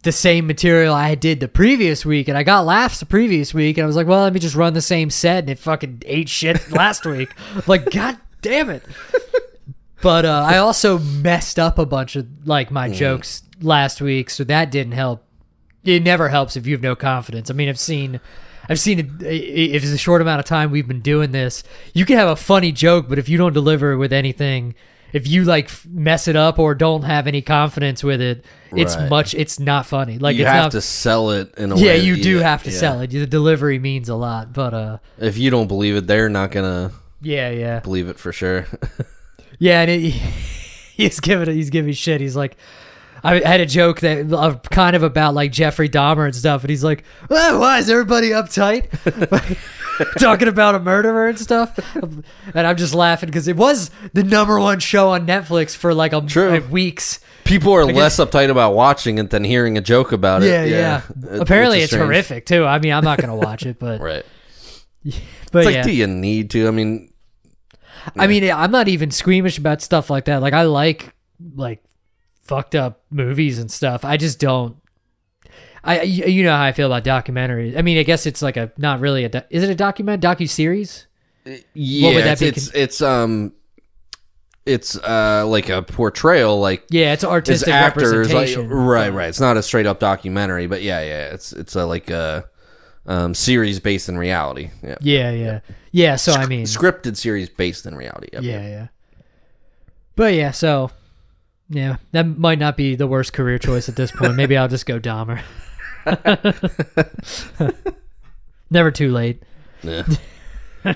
[0.02, 3.76] the same material I did the previous week, and I got laughs the previous week,
[3.78, 6.02] and I was like, well, let me just run the same set, and it fucking
[6.06, 7.30] ate shit last week.
[7.66, 8.82] Like, god damn it.
[10.02, 14.44] But uh, I also messed up a bunch of like my jokes last week, so
[14.44, 15.24] that didn't help.
[15.84, 17.50] It never helps if you have no confidence.
[17.50, 18.20] I mean, I've seen,
[18.68, 18.98] I've seen.
[19.20, 21.62] If it's a short amount of time we've been doing this,
[21.94, 24.74] you can have a funny joke, but if you don't deliver with anything,
[25.12, 29.10] if you like mess it up or don't have any confidence with it, it's Right.
[29.10, 29.34] much.
[29.34, 30.18] It's not funny.
[30.18, 30.72] Like you have not.
[30.72, 31.98] to sell it in a yeah, way.
[32.00, 32.78] you do yeah, have to yeah.
[32.78, 33.10] sell it.
[33.10, 36.92] The delivery means a lot, but uh, If you don't believe it, they're not gonna
[37.20, 37.80] yeah, yeah.
[37.80, 38.66] believe it for sure.
[39.62, 39.98] Yeah, and it,
[40.96, 42.20] he's giving he's giving shit.
[42.20, 42.56] He's like,
[43.22, 46.70] I had a joke that uh, kind of about like Jeffrey Dahmer and stuff, and
[46.70, 48.88] he's like, well, "Why is everybody uptight?"
[50.18, 54.58] Talking about a murderer and stuff, and I'm just laughing because it was the number
[54.58, 56.50] one show on Netflix for like a True.
[56.50, 57.20] like weeks.
[57.44, 60.46] People are less uptight about watching it than hearing a joke about it.
[60.46, 61.02] Yeah, yeah.
[61.34, 62.04] It- Apparently, which is it's strange.
[62.06, 62.64] horrific too.
[62.64, 64.24] I mean, I'm not gonna watch it, but Right.
[65.04, 65.14] but
[65.58, 65.82] It's like, yeah.
[65.82, 66.66] do you need to?
[66.66, 67.11] I mean,
[68.16, 70.42] I mean, I'm not even squeamish about stuff like that.
[70.42, 71.14] Like I like
[71.54, 71.82] like
[72.42, 74.04] fucked up movies and stuff.
[74.04, 74.76] I just don't.
[75.84, 77.76] I you know how I feel about documentaries.
[77.76, 80.48] I mean, I guess it's like a not really a is it a document docu
[80.48, 81.06] series?
[81.74, 83.52] yeah, would that it's, be it's it's um,
[84.64, 88.68] it's uh like a portrayal, like Yeah, it's artistic actors, like, representation.
[88.68, 89.28] right, right.
[89.28, 92.48] It's not a straight up documentary, but yeah, yeah, it's it's a like a
[93.06, 94.70] um series based in reality.
[94.82, 95.60] Yeah, Yeah, yeah,
[95.90, 96.16] yeah.
[96.16, 98.28] So I mean, scripted series based in reality.
[98.32, 98.42] Yep.
[98.42, 98.86] yeah, yeah.
[100.14, 100.90] But yeah, so
[101.68, 104.34] yeah, that might not be the worst career choice at this point.
[104.36, 105.40] Maybe I'll just go Dahmer.
[108.70, 109.42] Never too late.
[109.82, 110.04] Yeah.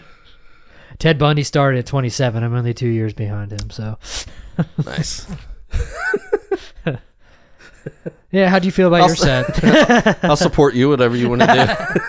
[0.99, 2.43] Ted Bundy started at 27.
[2.43, 3.71] I'm only two years behind him.
[3.71, 3.99] So,
[4.85, 5.27] nice.
[8.31, 10.25] Yeah, how do you feel about your Also- set?
[10.25, 12.07] I'll support you, whatever you want to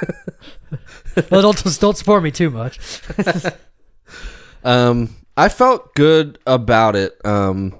[0.71, 0.77] do.
[1.31, 2.79] well, don't just don't support me too much.
[4.63, 7.13] Um, I felt good about it.
[7.23, 7.75] Um,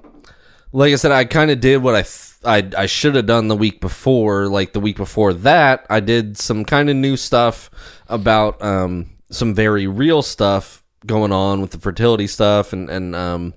[0.72, 3.48] like I said, I kind of did what I th- I I should have done
[3.48, 4.46] the week before.
[4.48, 7.68] Like the week before that, I did some kind of new stuff
[8.08, 13.54] about um some very real stuff going on with the fertility stuff and and um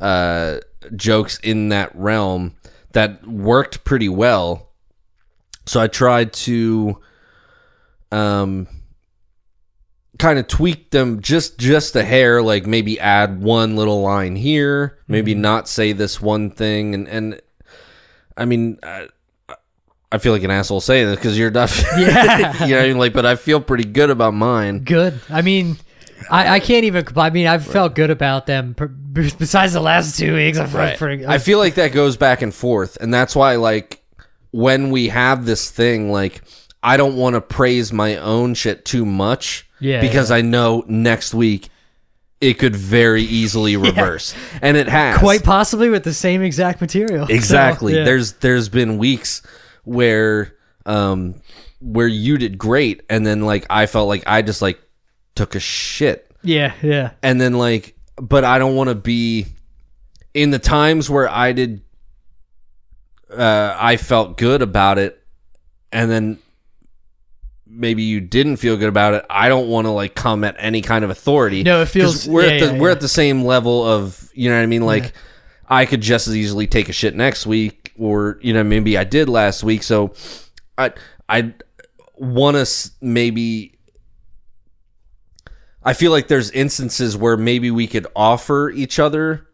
[0.00, 0.58] uh
[0.94, 2.54] jokes in that realm
[2.94, 4.70] that worked pretty well.
[5.66, 7.00] So I tried to
[8.10, 8.66] um
[10.18, 14.96] kind of tweak them just just a hair like maybe add one little line here
[15.08, 17.40] maybe not say this one thing and and
[18.36, 19.08] i mean i,
[20.12, 22.64] I feel like an asshole saying this because you're not Yeah.
[22.66, 22.98] you know I mean?
[22.98, 25.20] like but i feel pretty good about mine Good.
[25.28, 25.76] I mean,
[26.30, 27.06] I, I can't even.
[27.16, 28.74] I mean, I've felt good about them.
[29.12, 31.26] Besides the last two weeks, I felt pretty.
[31.26, 34.02] I feel like that goes back and forth, and that's why, like,
[34.50, 36.42] when we have this thing, like,
[36.82, 41.32] I don't want to praise my own shit too much, Yeah, because I know next
[41.34, 41.68] week
[42.40, 47.26] it could very easily reverse, and it has quite possibly with the same exact material.
[47.28, 47.96] So, exactly.
[47.96, 48.04] yeah.
[48.04, 49.42] There's there's been weeks
[49.84, 50.54] where
[50.86, 51.36] um
[51.80, 54.80] where you did great, and then like I felt like I just like
[55.34, 56.30] took a shit.
[56.42, 59.46] Yeah, yeah, and then like but i don't want to be
[60.34, 61.82] in the times where i did
[63.30, 65.20] uh i felt good about it
[65.90, 66.38] and then
[67.66, 70.80] maybe you didn't feel good about it i don't want to like come at any
[70.80, 71.62] kind of authority.
[71.64, 72.94] No, it feels- we're yeah, at the yeah, we're yeah.
[72.94, 74.86] at the same level of you know what i mean?
[74.86, 75.12] Like
[75.68, 79.02] i could just as easily take a shit next week or you know maybe i
[79.02, 80.12] did last week so
[80.76, 80.92] i
[81.28, 81.52] i
[82.16, 83.73] want to maybe
[85.84, 89.46] I feel like there's instances where maybe we could offer each other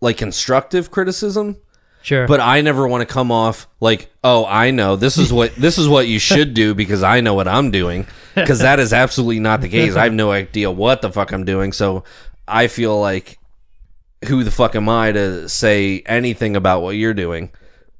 [0.00, 1.56] like constructive criticism,
[2.02, 2.26] Sure.
[2.28, 4.96] but I never want to come off like, "Oh, I know.
[4.96, 8.06] This is what this is what you should do because I know what I'm doing."
[8.34, 9.96] Because that is absolutely not the case.
[9.96, 11.72] I have no idea what the fuck I'm doing.
[11.72, 12.04] So
[12.46, 13.38] I feel like
[14.26, 17.50] who the fuck am I to say anything about what you're doing?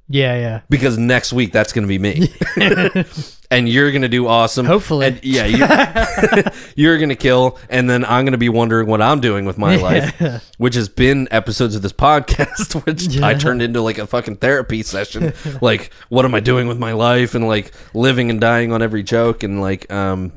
[0.08, 0.60] Yeah, yeah.
[0.68, 2.32] Because next week that's going to be me.
[3.50, 4.66] and you're going to do awesome.
[4.66, 5.06] Hopefully.
[5.06, 5.46] And yeah,
[6.36, 9.46] you're, you're going to kill and then I'm going to be wondering what I'm doing
[9.46, 13.98] with my life, which has been episodes of this podcast which I turned into like
[13.98, 15.32] a fucking therapy session.
[15.62, 19.02] like what am I doing with my life and like living and dying on every
[19.02, 20.32] joke and like um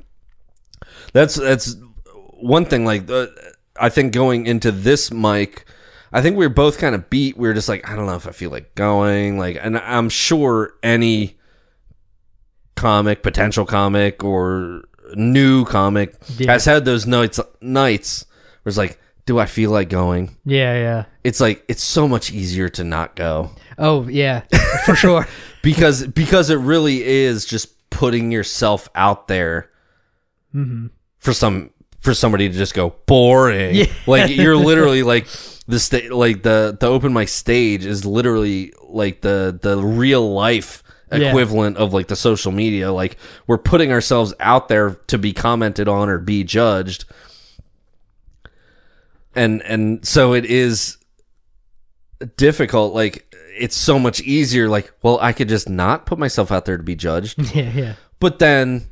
[1.11, 1.76] that's that's
[2.39, 3.28] one thing like uh,
[3.80, 5.65] I think going into this mic
[6.11, 7.37] I think we were both kind of beat.
[7.37, 9.37] We were just like, I don't know if I feel like going.
[9.37, 11.37] Like, and I'm sure any
[12.75, 14.83] comic, potential comic, or
[15.15, 16.53] new comic Yeah.
[16.53, 17.39] has had those nights.
[17.61, 18.25] Nights
[18.63, 20.37] where it's like, do I feel like going?
[20.45, 21.05] Yeah, yeah.
[21.23, 24.41] It's like it's so much easier to not go Oh, yeah.
[24.85, 25.27] For sure.
[25.61, 29.69] because because it really is just putting yourself out there
[30.53, 30.87] mm-hmm.
[31.19, 31.71] for some
[32.07, 33.75] for somebody to just go boring.
[33.75, 33.85] Yeah.
[34.07, 35.27] Like you're literally like
[35.67, 40.83] the sta- like the the open mic stage is literally like the the real life
[41.11, 41.27] Yeah.
[41.29, 42.91] equivalent of like the social media.
[42.93, 47.03] Like we're putting ourselves out there to be commented on or be judged.
[49.35, 50.97] And and so it is
[52.37, 53.25] difficult like
[53.59, 56.83] it's so much easier like well I could just not put myself out there to
[56.83, 57.93] be judged Yeah, yeah.
[58.19, 58.87] but then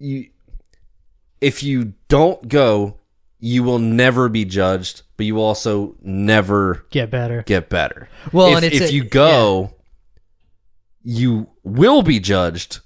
[0.00, 0.28] you
[1.40, 2.96] if you don't go
[3.40, 7.42] you will never be judged but you will also never Get better.
[7.44, 9.74] get better Well, if, and it's if a- you go
[11.02, 12.80] you will be judged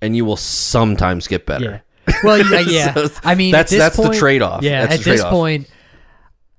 [0.00, 2.14] and you will sometimes get better Yeah.
[2.24, 2.94] Well, yeah, yeah.
[2.94, 4.62] So I mean, that's- at this that's the trade-off.
[4.64, 5.70] Yeah, That's at this point,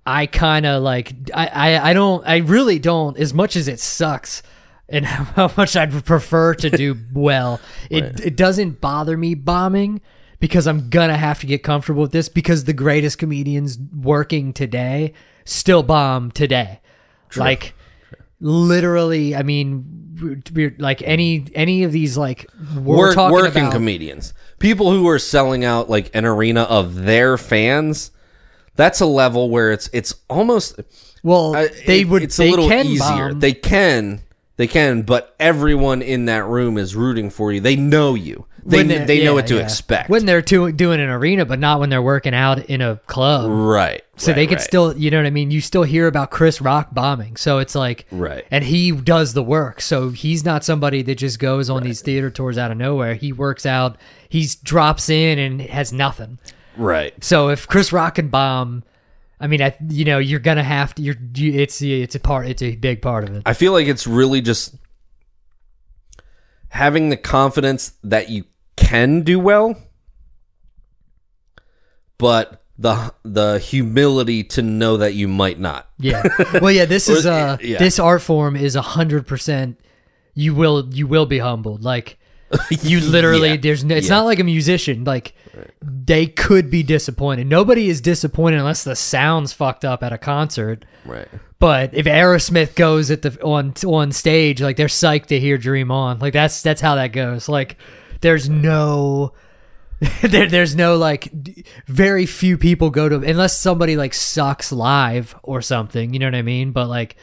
[0.06, 3.82] I kind of like I, I I don't I really don't as much as it
[3.82, 4.42] sucks
[4.88, 5.06] and
[5.36, 7.60] how much I'd prefer to do well.
[7.90, 10.00] It it doesn't bother me bombing
[10.40, 15.14] because I'm gonna have to get comfortable with this because the greatest comedians working today
[15.46, 16.80] still bomb today.
[17.36, 17.74] Like
[18.40, 23.62] literally, I mean, we're, we're like any any of these like we're Work, talking working
[23.64, 28.12] about, comedians, people who are selling out like an arena of their fans.
[28.76, 30.80] That's a level where it's it's almost
[31.24, 32.24] Well, uh, they it- would.
[32.24, 33.30] It's a they little can easier.
[33.30, 33.40] bomb.
[33.40, 34.22] They can,
[34.58, 37.60] they can, but everyone in that room is rooting for you.
[37.62, 38.46] They know you.
[38.66, 39.64] They when they, they're- know what to yeah.
[39.64, 40.10] expect.
[40.10, 43.50] when they're to, doing an arena, but not when they're working out in a club.
[43.52, 44.02] right.
[44.16, 44.64] So right, they could right.
[44.64, 45.50] still, you know what I mean.
[45.52, 48.46] You still hear about Chris Rock bombing, so it's like, Right.
[48.52, 52.30] And he does the work, so he's not somebody that just goes on these theater
[52.30, 53.16] tours out of nowhere.
[53.16, 53.98] He works out.
[54.30, 56.38] He drops in and has nothing.
[56.78, 57.14] right.
[57.24, 58.84] So if Chris Rock can bomb,
[59.40, 61.02] I mean, I, you know, you're gonna have to.
[61.02, 61.16] You're.
[61.36, 62.48] You, it's it's a part.
[62.48, 63.44] It's a big part of it.
[63.46, 64.76] I feel like it's really just
[66.70, 68.46] having the confidence that you
[68.88, 69.76] can do well,
[72.18, 75.90] but the the humility to know that you might not.
[76.00, 76.24] Yeah.
[76.62, 76.86] Well, yeah.
[76.86, 77.78] This is uh yeah.
[77.78, 79.80] this art form is a hundred percent.
[80.34, 81.84] You will you will be humbled.
[81.84, 82.18] Like
[82.70, 83.58] you literally Yeah.
[83.58, 84.16] there's no, it's Yeah.
[84.16, 85.04] not like a musician.
[85.04, 85.36] Like
[85.82, 87.48] they could be disappointed.
[87.48, 90.86] Nobody is disappointed unless the sound's fucked up at a concert.
[91.06, 91.28] Right.
[91.60, 95.92] But if Aerosmith goes at the on on stage, like they're psyched to hear Dream
[95.92, 96.20] On.
[96.20, 97.48] Like that's that's how that goes.
[97.48, 97.78] Like
[98.24, 99.34] there's no
[100.22, 101.32] there, there's no like
[101.86, 106.14] very few people go to unless somebody like sucks live or something.
[106.14, 106.72] You know what I mean?
[106.72, 107.16] But like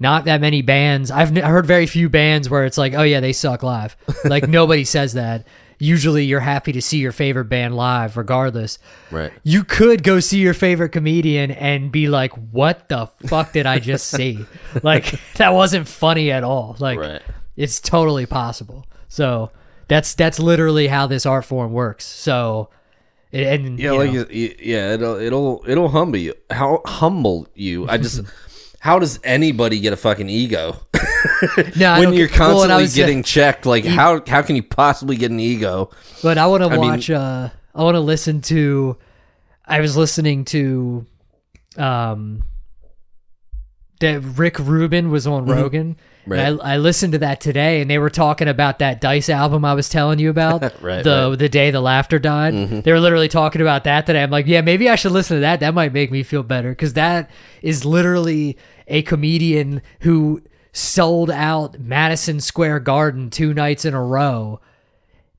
[0.00, 1.10] not that many bands.
[1.10, 3.96] I've n- heard very few bands where it's like, oh yeah, they suck live.
[4.24, 5.46] Like nobody says that.
[5.80, 8.80] Usually you're happy to see your favorite band live, regardless.
[9.12, 9.32] Right.
[9.44, 13.78] You could go see your favorite comedian and be like, "What the fuck did I
[13.78, 14.44] just see?"
[14.82, 16.74] like that wasn't funny at all.
[16.80, 17.22] Like Right.
[17.56, 18.86] it's totally possible.
[19.08, 19.52] So
[19.88, 22.04] that's that's literally how this art form works.
[22.04, 22.70] So
[23.32, 26.34] and Yeah, you like know, y- yeah, it'll it'll it'll humble you.
[26.50, 27.88] How humble you?
[27.88, 28.22] I just
[28.80, 30.76] how does anybody get a fucking ego
[31.76, 33.66] no, when you're well, constantly was- getting checked?
[33.66, 35.90] Like how how can you possibly get an ego?
[36.22, 37.10] But I want to mean- watch.
[37.10, 38.96] uh I want to listen to.
[39.64, 41.06] I was listening to,
[41.76, 42.42] um,
[44.00, 45.96] that Rick Rubin was on Rogan.
[46.28, 46.32] Mm-hmm.
[46.32, 46.40] Right.
[46.48, 49.64] And I, I listened to that today, and they were talking about that Dice album
[49.64, 50.60] I was telling you about.
[50.80, 51.24] Right, The right.
[51.32, 51.34] Mm-hmm.
[51.38, 52.82] the day the laughter died.
[52.84, 54.22] They were literally talking about that today.
[54.22, 55.60] I'm like, yeah, maybe I should listen to that.
[55.60, 57.30] That might make me feel better because that
[57.62, 58.56] is literally
[58.86, 64.60] a comedian who sold out Madison Square Garden two nights in a row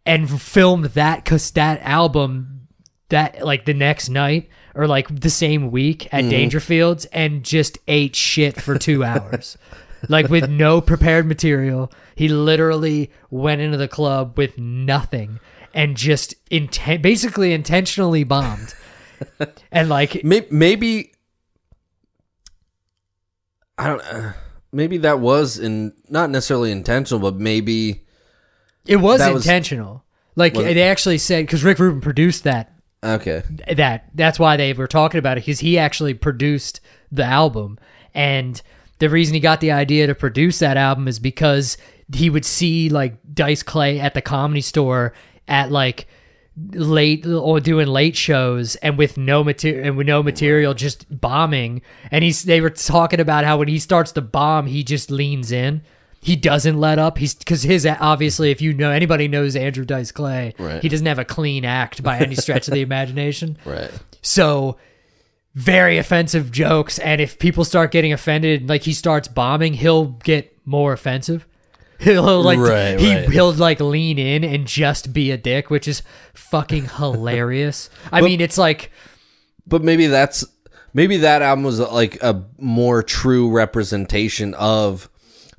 [0.05, 2.67] and filmed that that album
[3.09, 8.15] that like the next night or like the same week at Dangerfield's and just ate
[8.15, 9.57] shit for two hours.
[10.07, 11.91] Like with no prepared material.
[12.15, 15.39] He literally went into the club with nothing
[15.73, 18.73] and just inten- basically intentionally bombed.
[19.71, 21.11] and like May- maybe
[23.77, 24.01] I don't.
[24.01, 24.33] Uh,
[24.71, 28.05] maybe that was in not necessarily intentional, but maybe
[28.85, 30.03] it was that was- intentional.
[30.35, 32.73] like Was they actually said because Rick Rubin produced that
[33.03, 33.43] okay.
[33.73, 36.81] that that's why they were talking about it because he actually produced
[37.11, 37.79] the album
[38.13, 38.61] and
[38.99, 41.77] the reason he got the idea to produce that album is because
[42.13, 45.13] he would see like dice clay at the comedy store
[45.47, 46.07] at like
[46.73, 51.81] late or doing late shows and with no material and with no material just bombing
[52.11, 55.51] and he's they were talking about how when he starts to bomb he just leans
[55.53, 55.81] in
[56.21, 60.11] he doesn't let up he's because his obviously if you know anybody knows andrew dice
[60.11, 60.81] clay Right.
[60.81, 63.91] he doesn't have a clean act by any stretch of the imagination Right.
[64.21, 64.75] so
[65.55, 70.55] very offensive jokes and if people start getting offended like he starts bombing he'll get
[70.65, 71.45] more offensive
[71.99, 73.29] he'll like Right, he right.
[73.29, 76.01] he'll like lean in and just be a dick which is
[76.33, 78.91] fucking hilarious i mean it's like
[79.67, 80.45] But maybe that's
[80.93, 85.09] maybe that album was like a more true representation of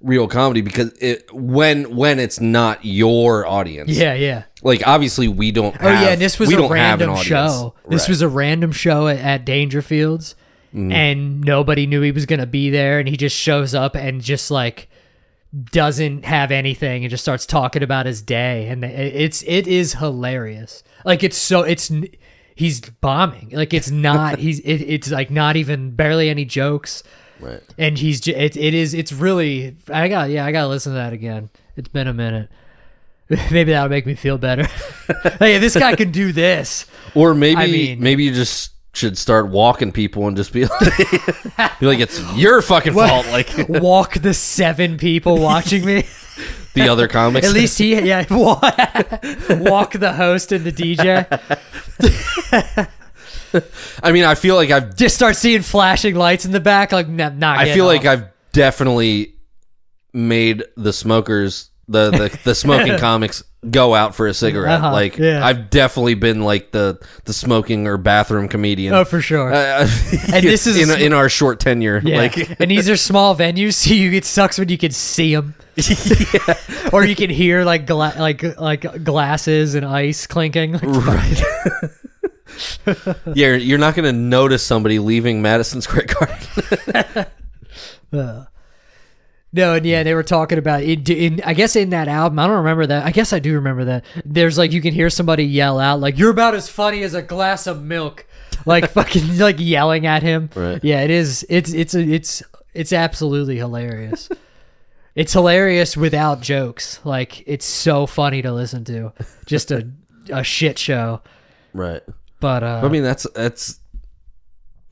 [0.02, 3.90] real comedy because it when when it's not your audience.
[3.90, 5.76] yeah yeah Like obviously we don't.
[5.80, 8.08] oh yeah this was a random show this Right.
[8.08, 10.34] was a random show at, at dangerfield's
[10.72, 10.92] Mm-hmm.
[10.92, 14.52] and nobody knew he was gonna be there and he just shows up and just
[14.52, 14.88] like
[15.72, 20.84] doesn't have anything and just starts talking about his day and it's it is hilarious
[21.04, 21.90] like it's so it's
[22.54, 27.02] he's bombing like it's not he's it, it's like not even barely any jokes
[27.40, 27.62] right.
[27.78, 30.96] and he's just it, it is it's really i got yeah i gotta listen to
[30.98, 32.48] that again it's been a minute
[33.50, 34.64] maybe that'll make me feel better
[35.38, 39.46] hey this guy can do this Or maybe I mean- maybe you just should start
[39.48, 40.98] walking people and just be like,
[41.78, 43.24] be like it's your fucking fault.
[43.28, 46.06] Like walk the seven people watching me
[46.74, 47.46] the other comics.
[47.46, 48.62] At least he, yeah, walk,
[49.48, 51.24] walk the host and the DJ.
[54.02, 56.92] I mean, I feel like I've Just start seeing flashing lights in the back.
[56.92, 57.58] Like, nah, not.
[57.58, 58.04] I feel like.
[58.04, 59.34] I've definitely
[60.12, 64.80] made the smokers the the, the smoking comics go out for a cigarette.
[64.80, 65.44] Uh-huh, like yeah.
[65.44, 68.94] I've definitely been like the the smoking or bathroom comedian.
[68.94, 69.52] Oh, for sure.
[69.54, 69.86] Uh,
[70.32, 72.00] And this is- in, in our short tenure.
[72.04, 72.16] yeah.
[72.18, 75.54] Like and these are small venues, so you it sucks when you can see them,
[76.92, 80.72] or you can hear like gla- like like glasses and ice clinking.
[80.74, 81.42] Like, right.
[83.34, 87.26] yeah, you're not gonna notice somebody leaving Madison Square Garden.
[88.12, 88.44] uh.
[89.52, 91.08] No, and yeah, they were talking about it.
[91.10, 93.04] In, I guess in that album, I don't remember that.
[93.04, 94.04] I guess I do remember that.
[94.24, 97.22] There's like you can hear somebody yell out like "You're about as funny as a
[97.22, 98.26] glass of milk,"
[98.64, 100.50] like fucking like yelling at him.
[100.54, 100.82] Right.
[100.84, 101.44] Yeah, it is.
[101.48, 102.42] It's it's it's
[102.74, 104.28] it's absolutely hilarious.
[105.16, 107.00] it's hilarious without jokes.
[107.04, 109.12] Like it's so funny to listen to.
[109.46, 109.90] Just a
[110.32, 111.22] a shit show.
[111.72, 112.02] right.
[112.40, 113.80] But uh, I mean, that's that's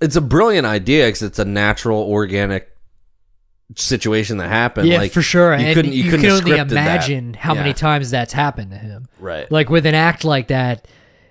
[0.00, 2.76] it's a brilliant idea because it's a natural, organic
[3.74, 4.88] situation that happened.
[4.88, 5.54] yeah, like for sure.
[5.56, 5.92] You and couldn't.
[5.92, 6.82] You, you couldn't can have only scripted that.
[6.82, 9.08] imagine how many times that's happened to him.
[9.18, 9.50] Right.
[9.50, 10.86] like with an act like that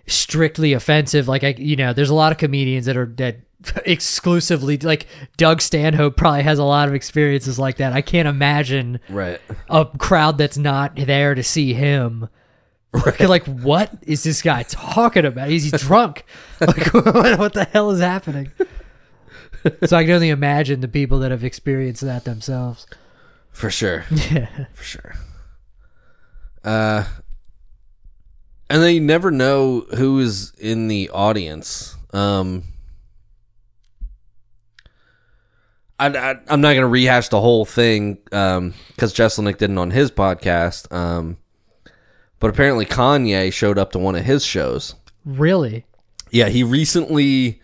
[0.07, 3.39] strictly offensive like i you know there's a lot of comedians that are that
[3.85, 5.05] exclusively like
[5.35, 9.41] doug stanhope probably has a lot of experiences like that i can't imagine right.
[9.69, 12.29] a crowd that's not there to see him
[13.19, 16.25] You're like what is this guy talking about is he drunk
[16.61, 18.51] like what, the hell is happening
[19.85, 22.87] so i can only imagine the people that have experienced that themselves
[23.51, 24.05] For sure.
[24.31, 25.15] yeah For sure.
[26.63, 27.05] Uh,
[28.69, 31.95] and then you never know who is in the audience.
[32.13, 32.63] Um,
[35.99, 40.11] I, I'm not going to rehash the whole thing um, because Jeselnik didn't on his
[40.11, 40.91] podcast.
[40.93, 41.37] Um,
[42.39, 44.95] but apparently Kanye showed up to one of his shows.
[45.25, 45.85] really
[46.31, 47.61] Yeah, he recently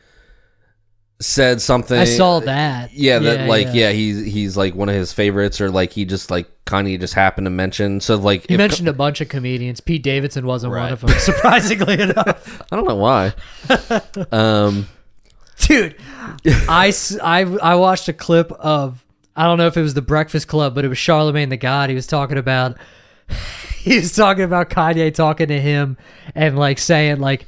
[1.20, 1.98] said something.
[1.98, 3.92] i saw that Yeah, that like yeah.
[3.92, 7.46] he's he's like one of his favorites, or like he just like Kanye just happened
[7.46, 8.00] to mention.
[8.02, 9.80] So like He mentioned a bunch of comedians.
[9.80, 12.62] Pete Davidson wasn't one of them, surprisingly enough.
[12.72, 13.34] I don't know why.
[14.32, 14.88] um,
[15.60, 15.96] Dude,
[16.46, 19.06] I, I I watched a clip of,
[19.36, 21.90] I don't know if it was The Breakfast Club, but it was Charlemagne the God.
[21.90, 22.76] He was talking about,
[23.78, 25.98] he was talking about Kanye talking to him
[26.36, 27.46] and like saying, like,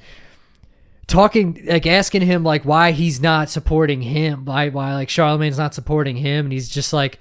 [1.07, 5.73] talking, like asking him, like, why he's not supporting him, why, why, like, Charlemagne's not
[5.73, 6.47] supporting him.
[6.47, 7.19] And he's just like,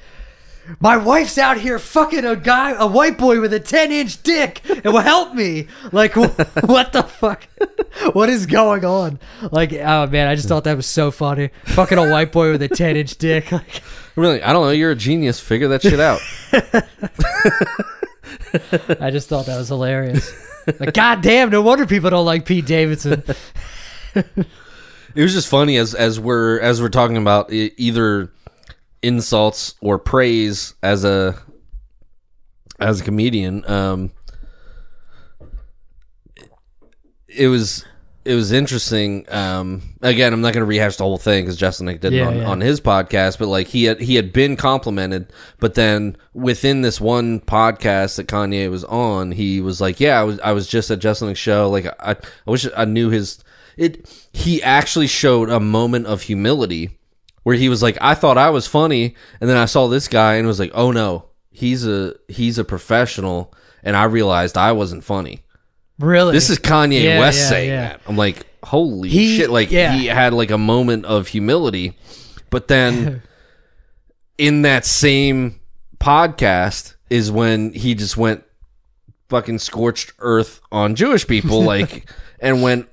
[0.81, 4.63] my wife's out here fucking a guy, a white boy with a 10 inch dick.
[4.65, 5.69] It will help me.
[5.93, 7.47] Like, wh- what the fuck?
[8.15, 9.19] what is going on?
[9.53, 11.51] Like, oh man, I just thought that was so funny.
[11.67, 13.53] Fucking a white boy with a ten inch dick.
[13.53, 13.83] Like,
[14.17, 14.71] Really, I don't know.
[14.71, 15.41] You're a genius.
[15.41, 16.21] Figure that shit out.
[19.01, 20.33] I just thought that was hilarious.
[20.81, 23.23] Like, god damn, no wonder people don't like Pete Davidson.
[25.15, 28.33] It was just funny as as we're as we're talking about either
[29.03, 31.41] insults or praise as a
[32.81, 33.69] as a comedian.
[33.71, 34.11] Um,
[37.29, 37.85] it was
[38.25, 39.27] it was interesting.
[39.33, 42.27] Um, again, I'm not going to rehash the whole thing because Jeselnik did it Yeah,
[42.29, 42.49] on, yeah.
[42.49, 47.01] on his podcast, but like he had he had been complimented, but then within this
[47.01, 50.91] one podcast that Kanye was on, he was like, "Yeah, I was I was just
[50.91, 51.69] at Jeselnik's show.
[51.71, 52.13] Like I
[52.47, 53.43] I wish I knew his
[53.77, 56.99] it." He actually showed a moment of humility
[57.43, 60.35] where he was like, "I thought I was funny," and then I saw this guy
[60.37, 63.53] and was like, "Oh no, he's a he's a professional,"
[63.83, 65.44] and I realized I wasn't funny.
[65.99, 66.33] Really?
[66.33, 67.89] This is Kanye Yeah, West yeah, saying yeah.
[67.89, 68.01] that.
[68.07, 69.51] I'm like, holy He- shit!
[69.51, 71.97] Like he had like a moment of humility,
[72.51, 73.23] but then
[74.39, 75.61] in that same
[75.99, 78.43] podcast is when he just went
[79.29, 82.89] fucking scorched earth on Jewish people, like, and went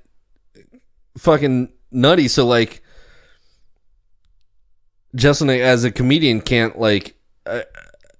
[1.17, 2.27] fucking nutty.
[2.27, 2.83] So like,
[5.15, 7.61] Justin as a comedian can't like uh,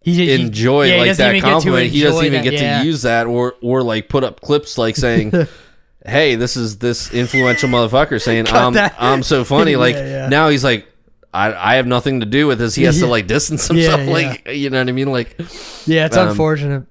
[0.02, 1.92] he, he- enjoy yeah, like that even get to compliment.
[1.92, 2.80] He doesn't even that, get yeah.
[2.80, 5.32] to use that or or like put up clips like saying,
[6.06, 8.96] "Hey, this is this influential motherfucker saying I'm that.
[8.98, 10.88] I'm so funny." Like Yeah, now he's like.
[11.34, 12.76] I, I have nothing to do with this.
[12.76, 15.14] He has to like distance himself, like you know what I mean.
[15.14, 15.40] Like,
[15.86, 16.84] Yeah, it's Um, unfortunate.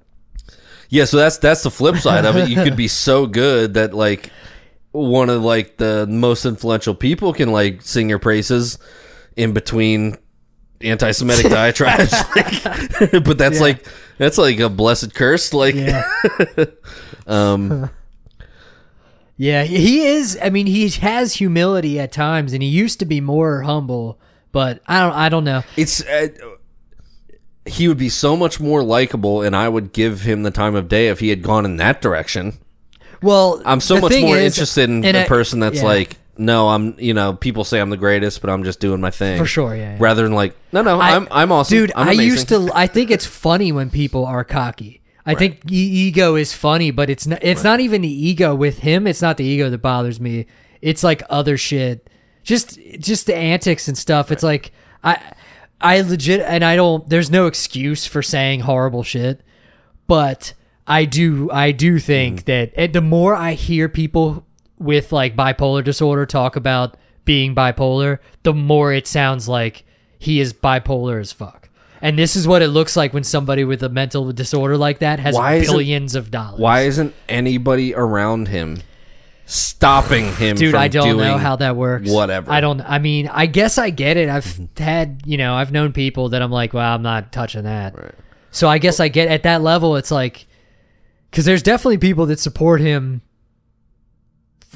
[0.88, 1.04] yeah.
[1.04, 2.48] So that's that's the flip side of it.
[2.48, 4.30] You could be so good that like
[4.92, 8.78] one of like the most influential people can like sing your praises
[9.36, 10.16] in between
[10.80, 12.12] anti-Semitic diatribes.
[12.34, 13.62] Like, but that's Yeah.
[13.62, 13.86] like
[14.18, 15.52] that's like a blessed curse.
[15.54, 16.04] Like, Yeah.
[17.26, 17.90] um,
[19.36, 20.38] Yeah, he is.
[20.42, 24.18] I mean, he has humility at times, and he used to be more humble.
[24.52, 25.12] But I don't.
[25.14, 25.62] I don't know.
[25.76, 26.28] it's uh,
[27.66, 30.88] he would be so much more likable, and I would give him the time of
[30.88, 32.58] day if he had gone in that direction.
[33.22, 36.98] Well, I'm so much more is- interested in a, person that's yeah, like, no, I'm,
[36.98, 39.76] you know, people say I'm the greatest, but I'm just doing my thing for sure.
[39.76, 39.96] Yeah, yeah.
[40.00, 41.92] rather than like, no, no, I, am I'm awesome, dude.
[41.94, 42.70] I'm I used to.
[42.74, 45.02] I think it's funny when people are cocky.
[45.26, 47.40] I think e- ego is funny, but it's not.
[47.42, 49.06] It's not even the ego with him.
[49.06, 50.46] It's not the ego that bothers me.
[50.80, 52.08] It's like other shit.
[52.42, 54.32] Just, just the antics and stuff.
[54.32, 54.72] It's like
[55.04, 55.20] I,
[55.80, 57.08] I legit, and I don't.
[57.08, 59.42] There's no excuse for saying horrible shit,
[60.06, 60.54] but
[60.86, 61.50] I do.
[61.52, 62.46] I do think mm-hmm.
[62.46, 64.46] that and the more I hear people
[64.80, 69.84] with like bipolar disorder talk about being bipolar, the more it sounds like
[70.18, 71.68] he is bipolar as fuck.
[72.02, 75.20] And this is what it looks like when somebody with a mental disorder like that
[75.20, 76.58] has Why billions of dollars.
[76.58, 78.80] Why isn't anybody around him
[79.44, 80.56] stopping him?
[80.56, 82.10] Dude, from I don't know doing how that works.
[82.10, 82.50] whatever.
[82.50, 82.80] I don't.
[82.80, 84.30] I mean, I guess I get it.
[84.30, 87.94] I've had, you know, I've known people that I'm like, well, I'm not touching that.
[87.94, 88.14] Right.
[88.50, 89.96] So I guess I get at that level.
[89.96, 90.46] It's like,
[91.30, 93.20] because there's definitely people that support him.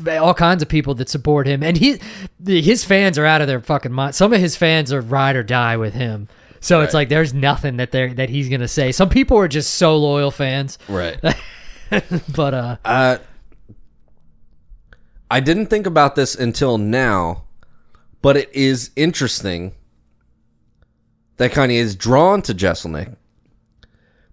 [0.08, 2.00] All kinds of people that support him, and he,
[2.44, 4.14] his fans are out of their fucking mind.
[4.14, 6.28] Some of his fans are ride or die with him.
[6.60, 8.90] So it's like there's nothing that they're that he's gonna say.
[8.90, 11.20] Some people are just so loyal fans, Right.
[12.34, 13.18] but uh, Uh,
[15.30, 17.44] I didn't think about this until now,
[18.22, 19.74] but it is interesting
[21.36, 23.14] that Kanye is drawn to Jeselnik,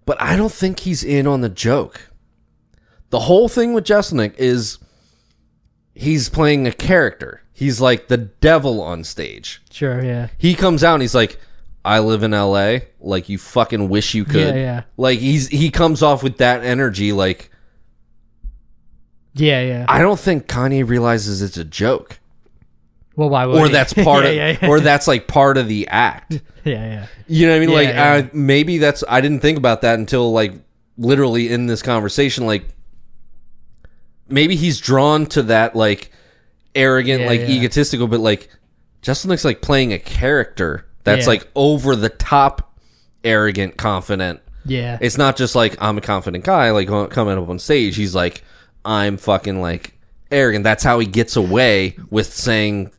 [0.06, 2.10] but I don't think he's in on the joke.
[3.10, 4.78] The whole thing with Jeselnik is
[5.94, 7.42] he's playing a character.
[7.52, 9.62] He's like the devil on stage.
[9.70, 11.38] sure, yeah, He comes out and he's like,
[11.84, 12.78] I live in LA.
[13.00, 14.54] Like you fucking wish you could.
[14.54, 14.82] Yeah, yeah.
[14.96, 17.50] Like he's he comes off with that energy like
[19.34, 19.86] yeah, yeah.
[19.88, 22.20] I don't think Kanye realizes it's a joke,
[23.16, 23.72] well, why would or he?
[23.72, 24.68] that's part yeah, of, yeah, yeah.
[24.68, 26.32] or that's like part of the act.
[26.64, 27.06] yeah, yeah.
[27.26, 27.74] You know what I mean?
[27.74, 27.94] Like.
[27.94, 29.04] Uh, maybe that's.
[29.08, 30.52] I didn't think about that until like
[30.96, 32.46] literally in this conversation.
[32.46, 32.64] Like,
[34.32, 36.10] maybe he's drawn to that like
[36.74, 37.48] arrogant, Yeah, like yeah.
[37.50, 38.48] egotistical, but like
[39.02, 41.30] Justin looks like playing a character that's Yeah.
[41.34, 42.72] like over the top,
[43.24, 44.40] arrogant, confident.
[44.64, 44.98] Yeah.
[45.00, 47.96] It's not just like I'm a confident guy, like coming up on stage.
[47.96, 48.42] He's like,
[48.84, 49.94] I'm fucking like
[50.30, 50.64] arrogant.
[50.64, 52.90] That's how he gets away with saying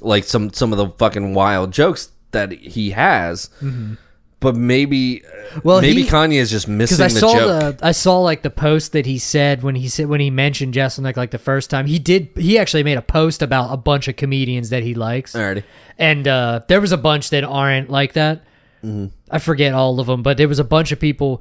[0.00, 3.48] like some some of the fucking wild jokes that he has.
[3.62, 3.94] Mm-hmm.
[4.44, 5.60] But maybe, Mm-hmm.
[5.68, 7.78] Well, maybe he- Kanye is just missing I the saw joke.
[7.78, 10.74] the I saw like the post that he said when he said when he mentioned
[10.74, 14.08] Jeselnik like the first time he did he actually made a post about a bunch
[14.08, 15.62] of comedians that he likes Alrighty.
[15.96, 18.42] and uh, there was a bunch that aren't like that.
[18.82, 19.06] Mm-hmm.
[19.30, 21.40] I forget all of them, but there was a bunch of people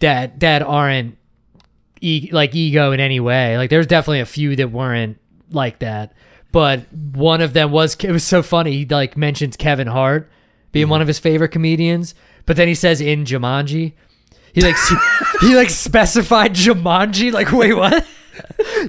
[0.00, 1.16] that that aren't
[2.00, 3.56] e- like ego in any way.
[3.56, 5.18] Like there's definitely a few that weren't
[5.50, 6.12] like that.
[6.52, 8.72] But one of them was it was so funny.
[8.72, 10.30] He like mentions Kevin Hart
[10.78, 12.14] being one of his favorite comedians,
[12.46, 13.92] but then he says in Jumanji,
[14.52, 14.76] he like
[15.40, 17.32] he like specified Jumanji.
[17.32, 18.06] Like wait, what?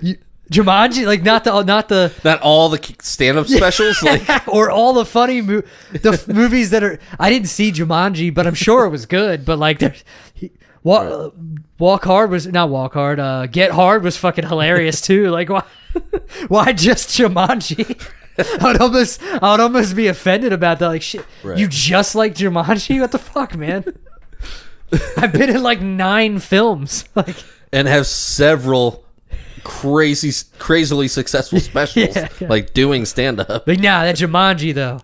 [0.02, 0.18] You-
[0.52, 4.02] Jumanji, like not the not the Not all the stand-up specials.
[4.04, 5.62] Like, or all the funny mo-
[5.92, 6.98] the movies that are.
[7.20, 9.46] I didn't see Jumanji, but I'm sure it was good.
[9.46, 10.50] But like, there's he,
[10.82, 11.36] walk,
[11.78, 13.20] walk hard was not walk hard.
[13.20, 15.30] Uh, Get hard was fucking hilarious too.
[15.30, 15.64] Like why?
[16.48, 18.00] Why just Jumanji?
[18.62, 20.88] I'd almost, I would almost be offended about that.
[20.88, 21.58] Like, shit, Right.
[21.58, 23.00] you just like Jumanji?
[23.02, 23.84] What the fuck, man?
[25.18, 27.06] I've been in like nine films.
[27.16, 27.36] Like,
[27.72, 29.04] and have several
[29.64, 32.48] crazy, crazily successful specials, Yeah, yeah.
[32.48, 33.68] like doing stand-up.
[33.68, 35.02] like nah, that Jumanji though.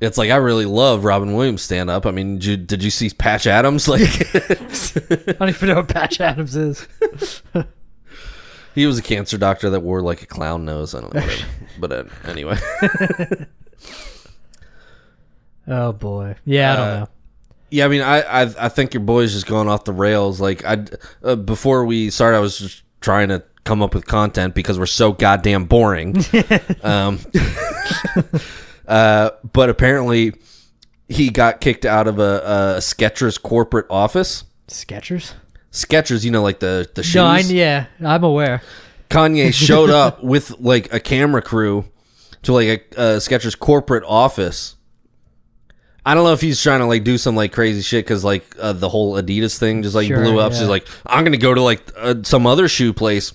[0.00, 2.04] It's like I really love Robin Williams stand-up.
[2.04, 3.88] I mean, did you, did you see Patch Adams?
[3.88, 4.02] Like,
[4.34, 6.86] I don't even know what Patch Adams is.
[8.74, 10.94] He was a cancer doctor that wore like a clown nose.
[10.94, 11.46] I don't know, whatever.
[11.80, 12.56] but uh, anyway.
[15.66, 17.08] Oh boy, yeah, I don't Uh, know.
[17.70, 20.40] Yeah, I mean, I, I I think your boy's just going off the rails.
[20.40, 20.84] Like I,
[21.22, 24.84] uh, before we started, I was just trying to come up with content because we're
[24.86, 26.16] so goddamn boring.
[26.82, 27.18] um,
[28.86, 30.34] uh, but apparently,
[31.08, 34.44] he got kicked out of a, a Skechers corporate office.
[34.68, 35.32] Skechers?
[35.74, 37.16] Skechers, you know, like the the shoes.
[37.16, 38.62] No, I, yeah, I'm aware.
[39.10, 41.84] Kanye showed up with like a camera crew
[42.42, 44.76] to like a, a Skechers corporate office.
[46.06, 48.44] I don't know if he's trying to like do some like crazy shit because like
[48.60, 50.52] uh, the whole Adidas thing just like Sure, blew up.
[50.52, 50.62] So yeah.
[50.62, 53.32] he's like, I'm gonna go to like uh, some other shoe place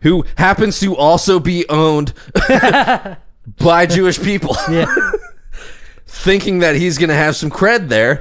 [0.00, 2.14] who happens to also be owned
[3.58, 4.86] by Jewish people, Yeah,
[6.06, 8.20] thinking that he's gonna have some cred there.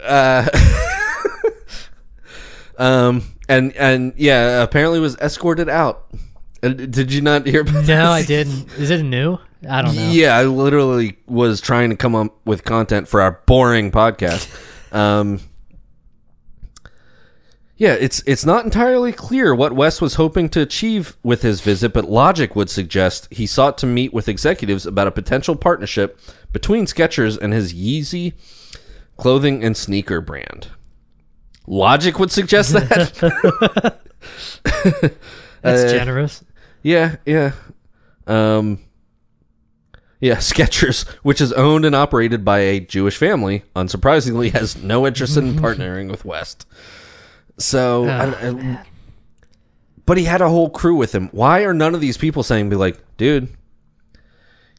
[0.00, 0.48] uh,
[2.78, 6.06] um, and and yeah, apparently was escorted out.
[6.62, 7.60] Uh, Did you not hear?
[7.60, 8.28] About no, I this?
[8.28, 8.72] didn't.
[8.78, 9.38] Is it new?
[9.68, 10.10] I don't know.
[10.10, 14.48] Yeah, I literally was trying to come up with content for our boring podcast.
[14.94, 15.40] Um,
[17.76, 21.92] yeah, it's it's not entirely clear what West was hoping to achieve with his visit,
[21.92, 26.20] but logic would suggest he sought to meet with executives about a potential partnership
[26.52, 28.34] between Skechers and his Yeezy
[29.16, 30.68] clothing and sneaker brand.
[31.66, 33.98] Logic would suggest that.
[35.62, 36.44] That's Uh, generous.
[36.82, 37.52] Yeah, yeah.
[38.26, 38.80] Um
[40.20, 45.36] Yeah, Skechers, which is owned and operated by a Jewish family, unsurprisingly has no interest
[45.36, 46.66] in partnering with West.
[47.58, 48.84] So, I- I-
[50.06, 51.28] but he had a whole crew with him.
[51.32, 53.48] Why are none of these people saying be like, "Dude,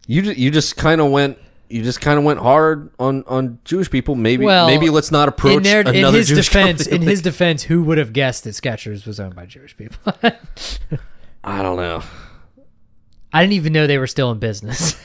[0.07, 1.37] you you just kind of went
[1.69, 4.15] you just kind of went hard on on Jewish people.
[4.15, 7.21] Maybe Well, maybe let's not approach In, their, in his Jewish defense, company in his
[7.21, 10.13] defense, who would have guessed that Skechers was owned by Jewish people?
[11.43, 12.03] I don't know.
[13.33, 14.95] I didn't even know they were still in business.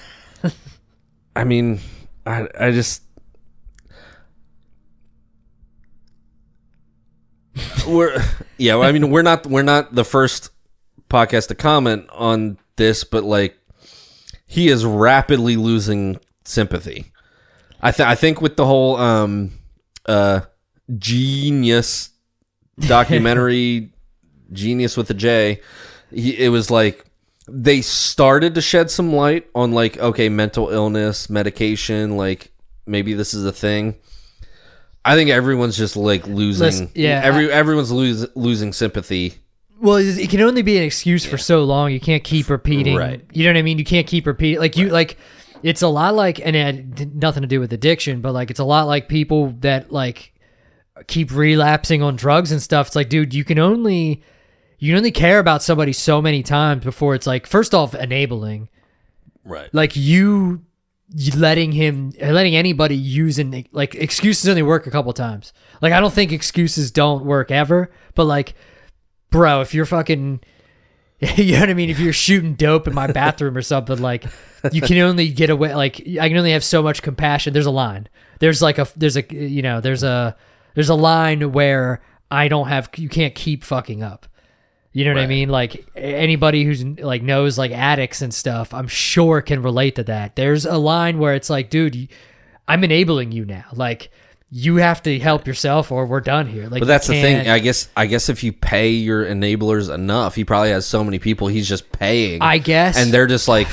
[1.37, 1.81] I mean,
[2.27, 3.03] I I just
[7.87, 8.23] we're
[8.57, 8.79] yeah.
[8.79, 10.51] I mean, we're not we're not the first
[11.09, 13.57] podcast to comment on this, but like
[14.47, 17.13] he is rapidly losing sympathy.
[17.81, 19.53] I th- I think with the whole um
[20.07, 20.41] uh
[20.99, 22.11] genius
[22.81, 23.91] documentary,
[24.53, 25.61] genius with a J,
[26.13, 27.07] he, it was like
[27.49, 32.53] they started to shed some light on like okay mental illness medication like
[32.87, 33.97] maybe this is a thing
[35.05, 39.35] i think everyone's just like losing Listen, yeah, every everyone's lose, losing sympathy
[39.81, 41.91] well, it can only be an excuse for so long.
[41.91, 42.97] You can't keep repeating.
[42.97, 43.25] Right.
[43.33, 43.79] You know what I mean?
[43.79, 44.61] You can't keep repeating.
[44.61, 45.17] Like you like.
[45.63, 48.61] It's a lot like, and it had nothing to do with addiction, but like it's
[48.61, 50.33] a lot like people that like
[51.07, 52.89] keep relapsing on drugs and stuff.
[52.89, 54.23] It's like, dude, you can only
[54.79, 58.69] you can only care about somebody so many times before it's like, first off, enabling.
[59.45, 60.65] right like you
[61.37, 65.53] letting him letting anybody use an like excuses only work a couple times
[65.83, 68.55] like i don't think excuses don't work ever but like
[69.31, 70.41] bro if you're fucking
[71.37, 74.25] you know what i mean if you're shooting dope in my bathroom or something like
[74.73, 77.71] you can only get away like i can only have so much compassion there's a
[77.71, 78.09] line
[78.39, 80.37] there's like a there's a you know there's a
[80.75, 82.01] there's a line where
[82.31, 84.27] i don't have you can't keep fucking up
[84.93, 85.49] you know what I mean?
[85.49, 90.35] Like anybody who's like knows like addicts and stuff, I'm sure can relate to that.
[90.35, 92.09] There's a line where it's like, dude,
[92.67, 93.67] I'm enabling you now.
[93.73, 94.11] Like
[94.51, 96.69] you have to help yourself or we're done here.
[96.69, 100.35] Like but that's the thing i guess i guess if you pay your enablers enough
[100.35, 102.97] he probably has so many people he's just paying I guess.
[102.97, 103.69] and they're just like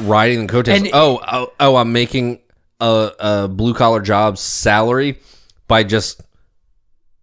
[0.00, 0.80] riding the coattails.
[0.80, 2.40] And- oh, oh, oh, I'm making
[2.80, 5.18] a, a blue collar job salary
[5.66, 6.22] by just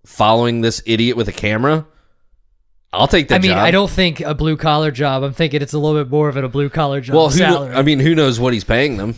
[0.05, 1.85] following this idiot with a camera.
[2.93, 3.57] I'll take that I mean, job.
[3.57, 5.23] I don't think a blue collar job.
[5.23, 7.75] I'm thinking it's a little bit more of a blue collar job Well, who salary.
[7.75, 9.15] I mean, who knows what he's paying them?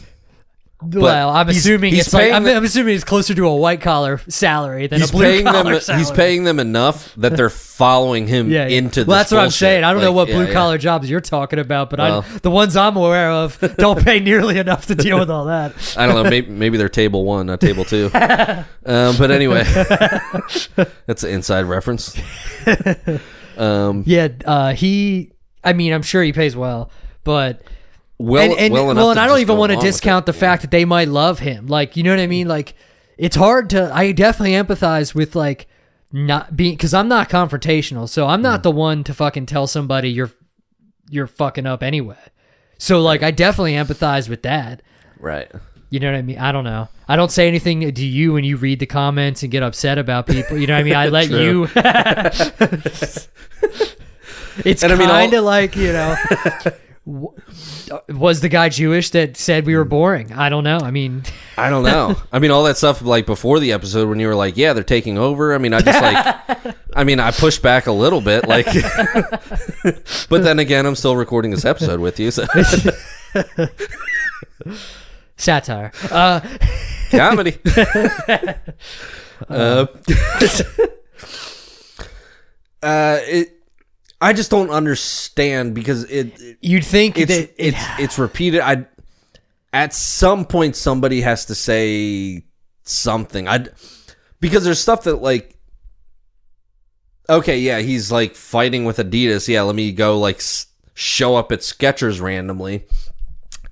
[0.79, 3.47] Well, I'm he's- assuming he's it's like paying I'm, the- I'm assuming it's closer to
[3.47, 5.81] a white collar salary than He's a blue paying collar them.
[5.81, 5.99] salary.
[6.03, 8.77] He's paying them enough that they're following him yeah, yeah.
[8.77, 8.99] into.
[8.99, 9.57] Well, this that's what I'm bullshit.
[9.59, 9.83] saying.
[9.83, 10.53] I don't know Like, what yeah, blue yeah.
[10.53, 12.23] collar jobs you're talking about, but Well.
[12.31, 15.73] I, the ones I'm aware of don't pay nearly enough to deal with all that.
[15.97, 16.29] I don't know.
[16.29, 18.11] Maybe, maybe they're table one, not table two.
[18.13, 18.65] um,
[19.17, 19.63] but anyway,
[21.07, 22.15] that's an inside reference.
[23.57, 25.31] Um, Yeah, uh, he.
[25.63, 26.91] I mean, I'm sure he pays well,
[27.23, 27.61] but
[28.19, 29.01] well, and, and well enough.
[29.01, 31.67] well, and I don't even want to discount the fact that they might love him.
[31.67, 32.47] Like, you know what I mean?
[32.47, 32.73] Like,
[33.17, 33.91] it's hard to.
[33.93, 35.67] I definitely empathize with like
[36.11, 38.43] not being because I'm not confrontational, so I'm Mm.
[38.43, 40.31] not the one to fucking tell somebody you're
[41.09, 42.17] you're fucking up anyway.
[42.77, 44.81] So like, I definitely empathize with that.
[45.19, 45.51] Right.
[45.89, 46.37] You know what I mean?
[46.37, 46.89] I don't know.
[47.07, 50.27] I don't say anything to you when you read the comments and get upset about
[50.27, 50.57] people.
[50.57, 50.95] You know what I mean?
[50.95, 51.63] I let you.
[54.65, 56.15] it's And I mean, all- kind of like you know.
[57.87, 60.31] W- Was the guy Jewish that said we were boring?
[60.33, 60.77] I don't know.
[60.77, 61.23] I mean,
[61.57, 62.15] I don't know.
[62.31, 64.83] I mean, all that stuff like before the episode when you were like, "Yeah, they're
[64.83, 68.47] taking over." I mean, I just like, I mean, I pushed back a little bit,
[68.47, 68.65] like,
[70.29, 72.45] but then again, I'm still recording this episode with you, so
[75.37, 75.91] satire.
[76.11, 76.39] Uh,
[77.11, 77.57] comedy.
[79.49, 79.85] uh,
[82.83, 83.56] uh, it.
[84.19, 88.61] I just don't understand because it, it you'd think it's that it, it's it's repeated.
[88.61, 88.85] I
[89.71, 92.43] at some point somebody has to say
[92.83, 93.47] something.
[93.47, 93.67] I
[94.39, 95.57] because there's stuff that like
[97.29, 99.47] okay, yeah, he's like fighting with Adidas.
[99.47, 100.41] Yeah, let me go like
[100.93, 102.85] show up at Skechers randomly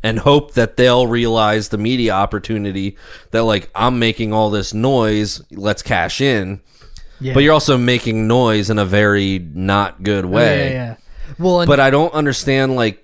[0.03, 2.97] and hope that they'll realize the media opportunity
[3.31, 6.61] that like I'm making all this noise, let's cash in.
[7.19, 7.33] Yeah.
[7.33, 10.95] But you're also making noise in a very not good Yeah, way yeah, yeah.
[11.39, 13.03] Well, and but I don't understand like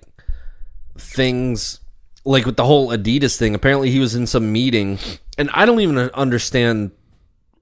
[0.98, 1.80] things
[2.24, 3.54] like with the whole Adidas thing.
[3.54, 4.98] Apparently, he was in some meeting,
[5.38, 6.92] and I don't even understand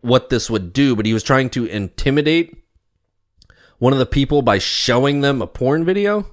[0.03, 0.95] what this would do.
[0.97, 2.57] But he was trying to intimidate
[3.79, 6.27] one of the people by showing them a porn video.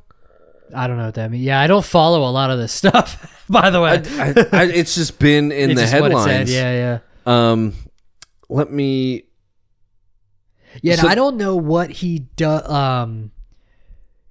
[0.75, 1.45] I don't know what that means.
[1.45, 3.45] Yeah, I don't follow a lot of this stuff.
[3.49, 6.49] By the way, I, I, it's just been in It's the just what it headlines.
[6.49, 6.49] said.
[6.49, 7.51] Yeah, yeah.
[7.51, 7.73] Um,
[8.49, 9.23] let me.
[10.81, 12.67] Yeah, So- I don't know what he does.
[12.69, 13.31] Um,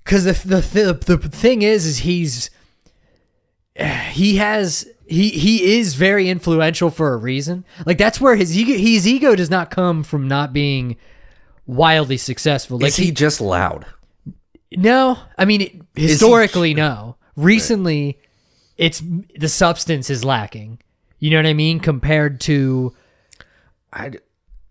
[0.05, 2.51] because the, the the the thing is, is he's
[4.11, 7.65] he has he he is very influential for a reason.
[7.85, 10.97] Like that's where his ego his ego does not come from not being
[11.67, 12.79] wildly successful.
[12.79, 13.87] Like Is he just loud?
[14.77, 17.17] no, I mean historically no.
[17.37, 18.19] Recently,
[18.79, 19.03] it's
[19.37, 20.79] the substance is lacking.
[21.19, 22.95] You know what I mean compared to
[23.93, 24.13] I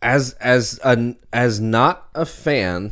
[0.05, 2.91] as as an as not a fan.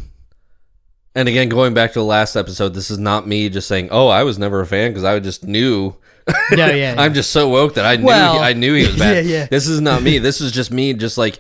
[1.16, 4.08] And again, going back to the last episode, this is not me just saying, "Oh,
[4.08, 5.96] I was never a fan" because I just knew.
[6.52, 9.26] no, yeah, I'm just so woke that I knew Well, I knew he was bad.
[9.26, 9.46] yeah, yeah.
[9.46, 10.18] This is not me.
[10.18, 11.40] This is just me, just like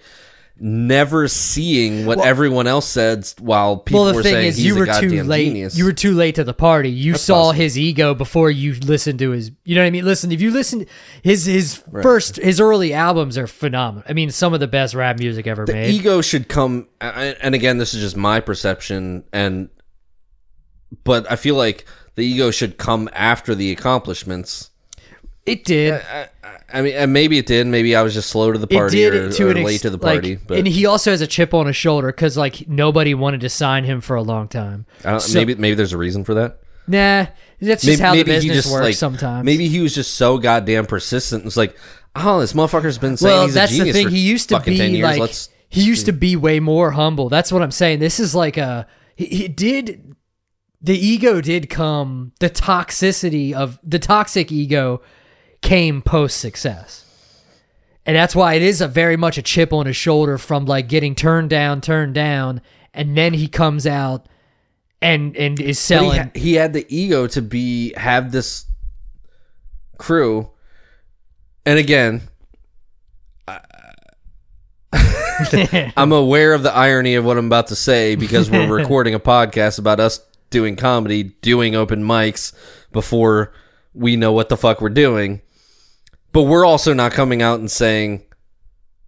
[0.60, 4.66] never seeing what everyone else said while people well, the were thing saying is, he's
[4.66, 5.45] you a were too late.
[5.45, 5.78] genius.
[5.78, 6.89] You were too late to the party.
[6.89, 7.51] You saw possible.
[7.54, 9.51] his ego before you listened to his.
[9.66, 10.06] You know what I mean?
[10.06, 10.86] Listen, if you listen,
[11.24, 14.04] his his first his early albums are phenomenal.
[14.08, 15.89] I mean, some of the best rap music ever the made.
[15.93, 19.70] ego should come and again this is just my perception and
[21.04, 21.86] but i feel like
[22.16, 24.70] the ego should come after the accomplishments
[25.46, 25.94] it did.
[25.94, 28.66] I, I- I mean uh, maybe it did maybe i was just slow to the
[28.68, 30.88] It party did or, to or late ex- to the like, party but and he
[30.88, 34.16] also has a chip on his shoulder because like nobody wanted to sign him for
[34.16, 34.88] a long time.
[35.04, 37.28] So- maybe maybe there's a reason for that Nah,
[37.62, 39.46] that's just how the business works like sometimes.
[39.46, 41.78] maybe he was just so goddamn persistent it's like
[42.16, 44.06] oh this motherfucker's been saying well, he's that's a the thing.
[44.08, 46.60] for He used to fucking be 10 years like let's he used to be way
[46.60, 47.30] more humble.
[47.30, 48.00] That's what I'm saying.
[48.00, 50.16] This is like a he, he did
[50.82, 55.02] the ego did come the toxicity of the toxic ego
[55.64, 56.99] came post success.
[58.05, 60.88] And that's why it is a very much a chip on his shoulder from like
[60.89, 62.61] getting turned down, turned down,
[62.93, 64.28] and then he comes out
[65.01, 66.22] and and is But he, selling.
[66.22, 68.66] ha- he had the ego to be have this
[69.97, 70.49] crew
[71.66, 72.22] and again
[73.47, 73.61] I-
[75.97, 79.20] i'm aware of the irony of what i'm about to say because we're recording a
[79.20, 82.53] podcast about us doing comedy doing open mics
[82.91, 83.53] before
[83.93, 85.41] we know what the fuck we're doing
[86.34, 88.23] but we're also not coming out and saying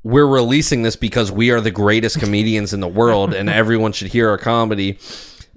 [0.04, 4.08] we're releasing this because we are the greatest comedians in the world and everyone should
[4.10, 4.98] hear our comedy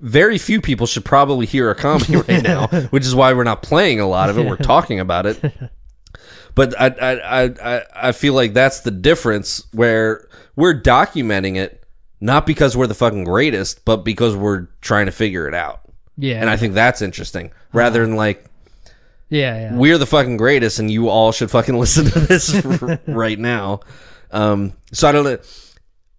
[0.00, 3.62] very few people should probably hear our comedy right now, which is why we're not
[3.64, 4.46] playing a lot of it.
[4.46, 5.42] We're talking about it.
[6.54, 7.12] But I, I,
[7.44, 11.84] I, I- I feel like that's the difference where we're documenting it
[12.20, 15.80] not because we're the fucking greatest, but because we're trying to figure it out.
[16.16, 16.40] Yeah.
[16.40, 18.44] And I think that's interesting rather than like
[19.28, 19.74] yeah, yeah.
[19.74, 22.64] we're the fucking greatest and you all should fucking listen to this
[23.06, 23.80] right now.
[24.30, 25.38] Um, so I don't know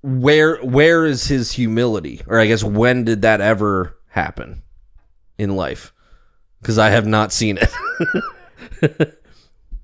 [0.01, 4.64] where where is his humility, or I guess when did that ever happen
[5.38, 5.93] in life?
[6.62, 7.72] Because I have not seen it.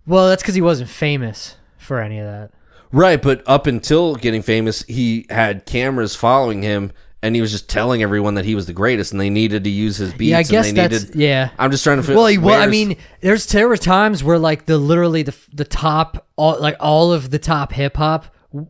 [0.06, 2.52] well, that's because he wasn't famous for any of that.
[2.92, 6.92] right, but up until getting famous, he had cameras following him,
[7.26, 9.70] and he was just telling everyone that he was the greatest, and they needed to
[9.70, 10.30] use his beats.
[10.30, 11.50] Yeah, I guess and they that's needed, yeah.
[11.58, 12.04] I'm just trying to.
[12.04, 15.36] Figure, Well, he, well, I mean, there's there were times where like the literally the
[15.52, 18.28] the top all like all of the top hip hop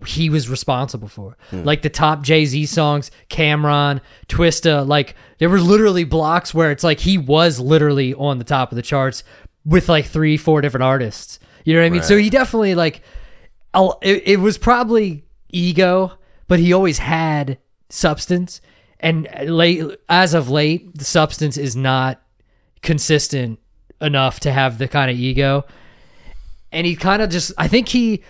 [0.08, 1.38] he was responsible for.
[1.50, 1.64] Hmm.
[1.64, 6.84] Like the top Jay Z songs, Cam'ron, Twista, like there were literally blocks where it's
[6.84, 9.24] like he was literally on the top of the charts
[9.66, 11.40] with like three, four different artists.
[11.66, 12.04] You know what I mean?
[12.04, 13.02] So he definitely like
[14.02, 16.14] it, it was probably ego,
[16.48, 17.58] but he always had
[17.90, 18.62] substance.
[19.00, 22.22] And late, as of late, the substance is not
[22.82, 23.60] consistent
[24.02, 25.66] enough to have the kind of ego.
[26.72, 28.24] And he kind of just, I think he,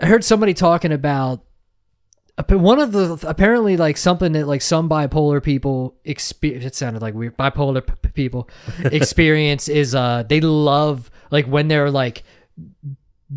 [0.00, 1.44] I heard somebody talking about
[2.48, 6.64] one of the apparently like something that like some bipolar people experience.
[6.64, 7.36] It sounded like weird.
[7.36, 8.48] Bipolar p- people
[8.84, 12.22] experience is uh they love like when they're like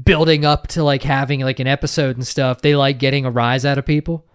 [0.05, 2.61] building up to like having like an episode and stuff.
[2.61, 4.25] They like getting a rise out of people.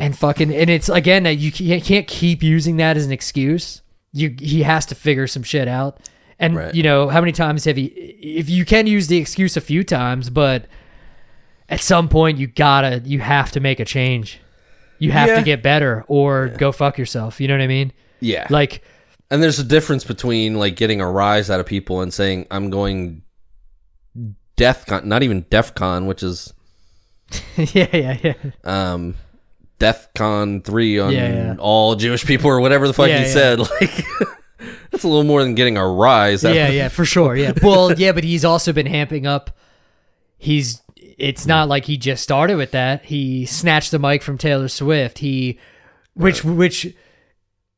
[0.00, 3.82] And fucking and it's again that you can't keep using that as an excuse.
[4.12, 6.00] You he has to figure some shit out.
[6.38, 6.74] And Right.
[6.74, 7.90] you know how many times have you?
[7.94, 10.66] If you can use the excuse a few times, but
[11.68, 14.40] at some point you gotta you have to make a change.
[14.98, 15.36] You have Yeah.
[15.36, 17.40] to get better or go fuck yourself.
[17.40, 17.92] You know what I mean?
[18.20, 18.82] yeah, Like
[19.30, 22.70] And there's a difference between like getting a rise out of people and saying I'm
[22.70, 23.22] going
[24.56, 26.52] DEFCON, not even DEFCON, which is
[27.56, 28.34] yeah, yeah, yeah.
[28.64, 29.14] um
[29.80, 31.56] DEFCON three on Yeah, yeah.
[31.58, 33.58] all Jewish people or whatever the fuck Yeah, he said.
[33.80, 34.04] Like
[34.90, 36.42] that's a little more than getting a rise.
[36.44, 37.34] yeah, of- yeah, for sure.
[37.34, 37.52] Yeah.
[37.62, 39.56] Well, yeah, but he's also been hamping up.
[40.38, 40.82] He's.
[40.96, 43.04] It's not like he just started with that.
[43.04, 45.18] He snatched the mic from Taylor Swift.
[45.18, 45.58] He,
[46.14, 46.94] which which,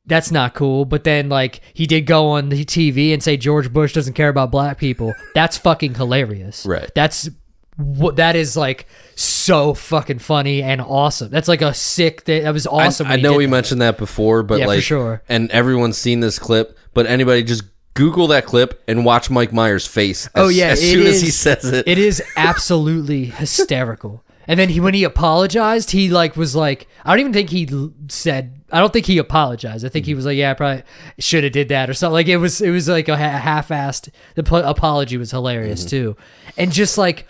[0.07, 0.85] that's not cool.
[0.85, 4.29] But then like he did go on the TV and say George Bush doesn't care
[4.29, 5.13] about black people.
[5.35, 6.65] That's fucking hilarious.
[6.67, 6.91] Right.
[6.95, 7.29] That's
[7.83, 11.31] what that is like so fucking funny and awesome.
[11.31, 12.25] That's like a sick.
[12.25, 13.07] That, that was awesome.
[13.07, 13.51] I he know we that.
[13.51, 15.23] mentioned that before, but Yeah, for like sure.
[15.29, 17.65] and everyone's seen this clip, but anybody just
[17.95, 20.29] Google that clip and watch Mike Myers' face.
[20.35, 21.87] Oh, as, Oh yeah, as soon as he says it.
[21.87, 24.25] it is absolutely hysterical.
[24.49, 27.69] And then he, when he apologized, he like was like, I don't even think he
[28.09, 29.85] said, I don't think he apologized.
[29.85, 30.17] I think he mm-hmm.
[30.17, 30.83] was like, yeah, I probably
[31.19, 32.15] should have did that or something.
[32.15, 34.09] Like it was, it was like a half-assed.
[34.35, 35.91] The po- apology was hilarious mm-hmm.
[35.91, 36.17] too,
[36.57, 37.29] and just like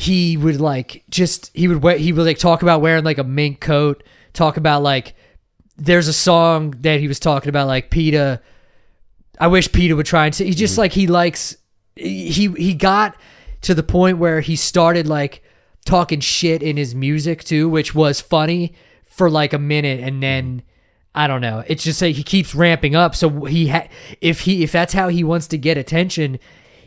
[0.00, 3.60] he would like just he would he would like talk about wearing like a mink
[3.60, 5.14] coat, talk about like
[5.76, 8.40] there's a song that he was talking about like PETA.
[9.38, 10.80] I wish PETA would try and say he just mm-hmm.
[10.80, 11.54] like he likes
[11.96, 13.14] he he got
[13.60, 15.42] to the point where he started like
[15.84, 18.72] talking shit in his music too, which was funny
[19.04, 20.20] for like a minute and mm-hmm.
[20.20, 20.62] then
[21.14, 21.62] I don't know.
[21.66, 23.14] It's just like he keeps ramping up.
[23.14, 23.88] So he ha-
[24.22, 26.38] if he if that's how he wants to get attention,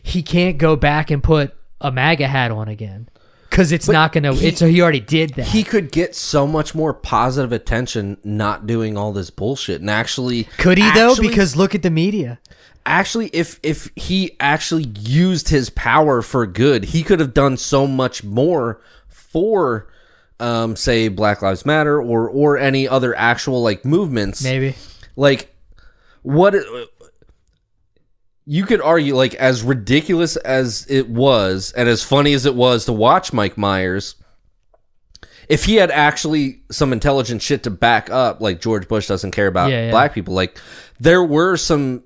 [0.01, 3.09] he can't go back and put a MAGA hat on again.
[3.51, 4.34] Cause it's not gonna.
[4.34, 5.45] he- it's he already did that.
[5.45, 10.45] he could get so much more positive attention not doing all this bullshit and actually
[10.57, 11.15] Could he though?
[11.15, 12.39] Because look at the media.
[12.84, 17.86] actually if if he actually used his power for good he could have done so
[17.86, 19.88] much more for
[20.39, 24.73] um say black lives matter or or any other actual like movements Maybe.
[25.15, 25.53] like
[26.23, 26.55] what
[28.45, 32.85] you could argue like as ridiculous as it was and as funny as it was
[32.85, 34.15] to watch Mike Myers
[35.49, 39.47] if he had actually some intelligent shit to back up like George Bush doesn't care
[39.47, 39.91] about Yeah, yeah.
[39.91, 40.57] black people like
[40.99, 42.03] there were some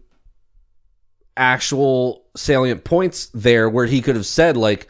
[1.36, 4.88] actual salient points there where he could have said like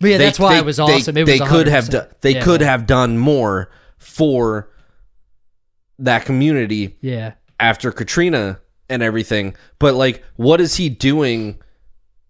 [0.00, 1.16] But yeah, they- that's why they- it was they- awesome.
[1.16, 1.90] It they could have 100%.
[1.90, 2.42] done they Yeah.
[2.44, 4.70] could have done more for
[5.98, 7.32] that community Yeah.
[7.60, 8.58] after Katrina
[8.94, 9.54] and everything.
[9.78, 11.60] But like, what is he doing?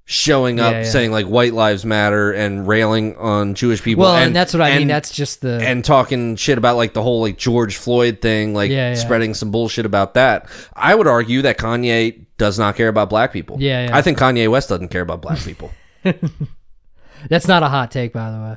[0.07, 0.85] Showing up Yeah, yeah.
[0.85, 4.03] saying like white lives matter and railing on Jewish people.
[4.03, 4.87] Well, and, that's what I mean.
[4.87, 8.71] That's just the and talking shit about like the whole like George Floyd thing, like
[8.71, 10.47] Yeah, spreading some bullshit about that.
[10.75, 13.57] I would argue that Kanye does not care about black people.
[13.59, 13.97] Yeah, yeah.
[13.97, 15.73] I think Kanye West doesn't care about black people.
[17.31, 18.57] that's not a hot take, by the way.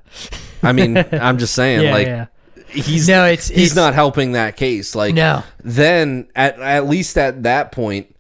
[0.64, 2.26] I mean, I'm just saying, like yeah.
[2.70, 4.95] He's No, it's- he's it's- not helping that case.
[4.95, 5.43] Like No.
[5.63, 8.13] then at at least at that point,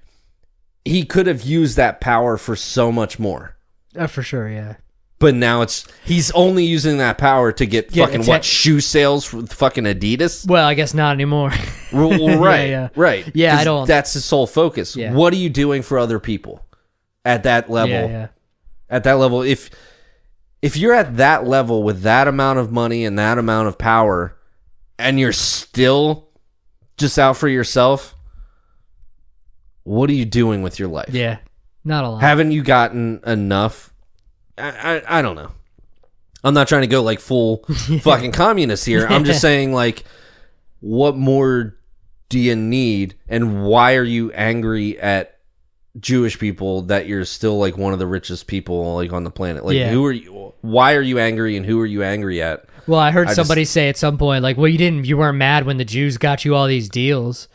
[0.85, 3.55] he could have used that power for so much more.
[3.97, 4.75] Uh, for sure, yeah.
[5.19, 9.25] But now it's he's only using that power to get Get fucking what shoe sales
[9.25, 10.47] for fucking Adidas.
[10.47, 11.51] Well, I guess not anymore.
[11.91, 12.89] Well, right, yeah.
[12.97, 13.31] right.
[13.33, 14.95] Yeah, I don't- That's his sole focus.
[14.97, 15.13] Yeah.
[15.13, 16.65] What are you doing for other people
[17.23, 17.89] at that level?
[17.95, 18.27] yeah, yeah.
[18.89, 19.69] At that level, if
[20.61, 24.35] if you're at that level with that amount of money and that amount of power,
[24.99, 26.29] and you're still
[26.97, 28.15] just out for yourself,
[29.83, 31.09] what are you doing with your life?
[31.11, 31.37] Yeah.
[31.83, 32.21] Not a lot.
[32.21, 33.93] Haven't you gotten enough?
[34.57, 34.69] I,
[35.07, 35.51] I I don't know.
[36.43, 37.63] I'm not trying to go like full
[38.01, 39.07] fucking communist here.
[39.07, 40.03] I'm just saying like,
[40.81, 41.75] what more
[42.29, 45.36] do you need, and why are you angry at
[45.99, 49.65] Jewish people that you're still like one of the richest people like on the planet?
[49.65, 49.89] Like, Yeah.
[49.91, 50.53] who are you?
[50.61, 52.65] Why are you angry, and who are you angry at?
[52.87, 55.37] well, I heard I somebody say at some point, like, well, you didn't, you weren't
[55.37, 57.47] mad when the Jews got you all these deals.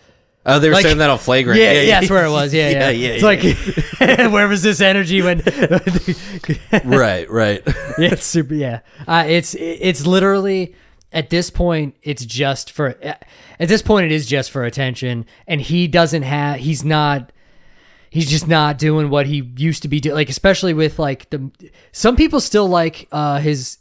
[0.44, 1.58] Oh, they were Like- saying that on flagrant.
[1.60, 2.52] Yeah, yeah, that's where it was.
[2.52, 2.90] Yeah, yeah.
[2.90, 5.38] yeah, it's like, where was this energy when?
[6.84, 7.62] right, right.
[7.98, 8.54] it's super.
[8.54, 10.74] Yeah, uh, it's it's literally
[11.12, 12.96] at this point, it's just for.
[13.60, 16.58] At this point, it is just for attention, and he doesn't have.
[16.60, 17.30] He's not.
[18.12, 20.14] He's just not doing what he used to be doing.
[20.14, 21.50] Like especially with like the.
[21.92, 23.78] Some people still like uh his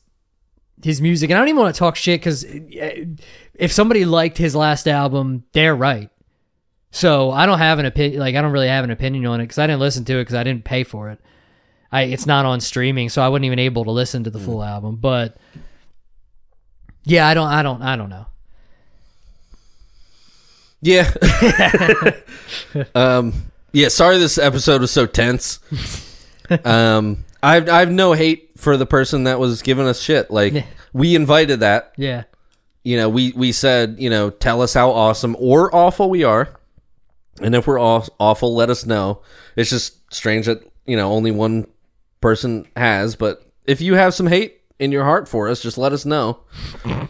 [0.82, 4.56] his music, and I don't even want to talk shit because if somebody liked his
[4.56, 6.10] last album, they're right.
[6.92, 8.22] So I don't have an opinion.
[8.22, 10.22] Like I don't really have an opinion on it because I didn't listen to it
[10.22, 11.20] because I didn't pay for it.
[11.92, 14.64] I it's not on streaming, so I wasn't even able to listen to the full
[14.64, 14.96] album.
[14.96, 15.36] But
[17.04, 18.28] yeah, I don't, I don't, I don't know.
[20.82, 21.12] Yeah.
[22.96, 23.51] um.
[23.72, 23.88] Yeah.
[23.90, 25.60] Sorry, this episode was so tense.
[26.66, 27.24] Um.
[27.42, 30.30] I've I've no hate for the person that was giving us shit.
[30.30, 30.66] Like Yeah.
[30.92, 31.94] we invited that.
[31.98, 32.24] Yeah,
[32.84, 36.50] You know, we we said you know tell us how awesome or awful we are,
[37.42, 39.22] and if we're aw- awful, let us know.
[39.56, 41.68] It's just strange that you know only one
[42.20, 45.94] person has, but if you have some hate in your heart for us, just let
[45.94, 46.40] us know.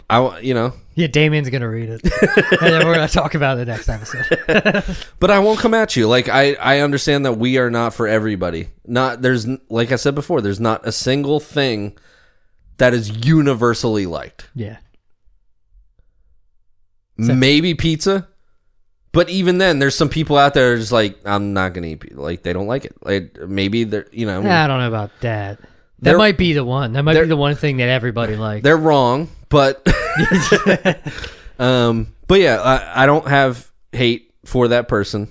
[0.09, 1.07] I you know yeah.
[1.07, 4.83] Damien's gonna read it, and then we're gonna talk about it next episode.
[5.19, 6.07] But I won't come at you.
[6.07, 8.67] Like I, I understand that we are not for everybody.
[8.85, 11.97] Not there's like I said before, there's not a single thing
[12.77, 14.49] that is universally liked.
[14.53, 14.77] yeah,
[17.17, 18.27] Maybe pizza,
[19.13, 22.17] but even then, there's some people out there just like I'm not gonna eat.
[22.17, 22.95] Like they don't like it.
[23.01, 25.59] Like maybe they're you know I don't know about that.
[26.01, 26.93] That might be the one.
[26.93, 28.63] That might be the one thing that everybody likes.
[28.63, 29.29] they're wrong.
[29.49, 29.85] But
[31.59, 35.27] um, but yeah, I, I don't have hate for that person.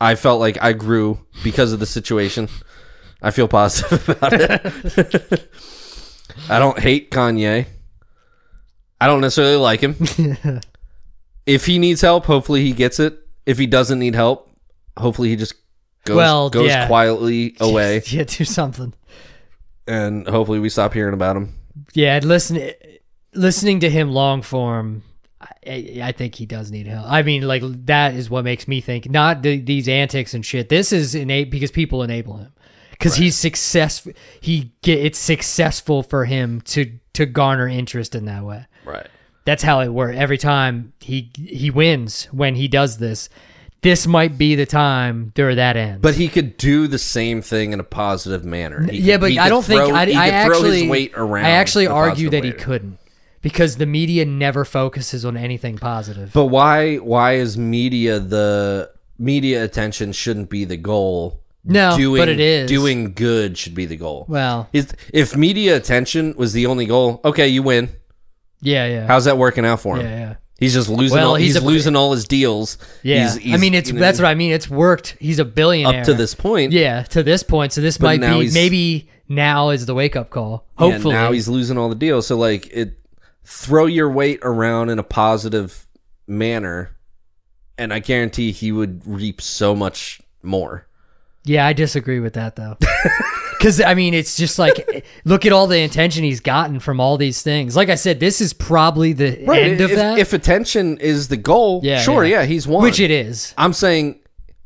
[0.00, 2.48] I felt like I grew because of the situation.
[3.22, 5.50] I feel positive about it.
[6.50, 7.66] I don't hate Kanye.
[9.00, 9.96] I don't necessarily like him.
[11.46, 13.18] if he needs help, hopefully he gets it.
[13.46, 14.50] If he doesn't need help,
[14.98, 15.54] hopefully he just
[16.04, 16.86] goes Well, goes yeah.
[16.88, 18.92] quietly away, yeah, do something.
[19.86, 21.54] And hopefully we stop hearing about him.
[21.94, 22.70] Yeah, listen,
[23.34, 25.02] listening to him long form,
[25.40, 27.06] I, I think he does need help.
[27.08, 30.68] I mean, like that is what makes me think not the, these antics and shit.
[30.68, 32.52] This is innate because people enable him
[32.92, 34.12] because he's successful.
[34.40, 38.66] He get it's successful for him to to garner interest in that way.
[38.84, 39.06] Right.
[39.44, 40.16] That's how it works.
[40.16, 43.28] Every time he he wins when he does this.
[43.82, 46.02] This might be the time where that ends.
[46.02, 48.84] But he could do the same thing in a positive manner.
[48.90, 51.46] Yeah, but I don't throw- think I, he I throw actually his weight around.
[51.46, 52.56] I actually argue that he way.
[52.56, 52.98] couldn't
[53.42, 56.32] because the media never focuses on anything positive.
[56.32, 56.96] But why?
[56.96, 61.42] Why is media the media attention shouldn't be the goal?
[61.68, 62.68] No, doing, but it is.
[62.68, 64.24] Doing good should be the goal.
[64.28, 67.88] well, Is- if media attention was the only goal, okay, you win.
[68.60, 70.06] yeah, yeah, How's that working out for him?
[70.06, 70.34] yeah, yeah.
[70.58, 71.16] He's just losing.
[71.18, 72.78] Well, all, he's he's, a- losing all his deals.
[73.02, 74.52] Yeah, He's- he's, I mean, it's you know, that's what I mean.
[74.52, 75.16] It's worked.
[75.20, 76.72] He's a billionaire up to this point.
[76.72, 77.72] Yeah, to this point.
[77.72, 80.66] So this might be maybe now is the wake up call.
[80.78, 82.26] Yeah, Hopefully, now he's losing all the deals.
[82.26, 82.98] So like it
[83.44, 85.86] throw your weight around in a positive
[86.26, 86.96] manner
[87.78, 90.86] and I guarantee he would reap so much more.
[91.44, 92.76] yeah, I disagree with that though.
[93.58, 97.16] Because I mean, it's just like look at all the attention he's gotten from all
[97.16, 97.74] these things.
[97.76, 101.80] Like I said, this is probably the end of that, if attention is the goal,
[101.82, 102.40] Yeah, sure, yeah.
[102.40, 102.82] yeah, he's won.
[102.82, 103.54] which it is.
[103.56, 104.20] I'm saying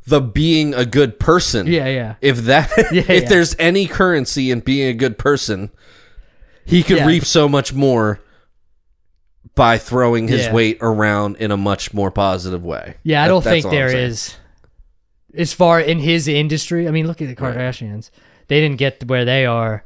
[0.07, 1.67] the being a good person.
[1.67, 2.15] Yeah, yeah.
[2.21, 3.29] If that Yeah, if yeah.
[3.29, 5.71] there's any currency in being a good person,
[6.65, 7.07] he could Yeah.
[7.07, 8.21] reap so much more
[9.55, 12.95] by throwing his weight around in a much more positive way.
[13.03, 14.37] Yeah, I don't think there is.
[15.35, 18.11] As far in his industry, I mean, look at the Kardashians.
[18.51, 19.85] They didn't get where they are.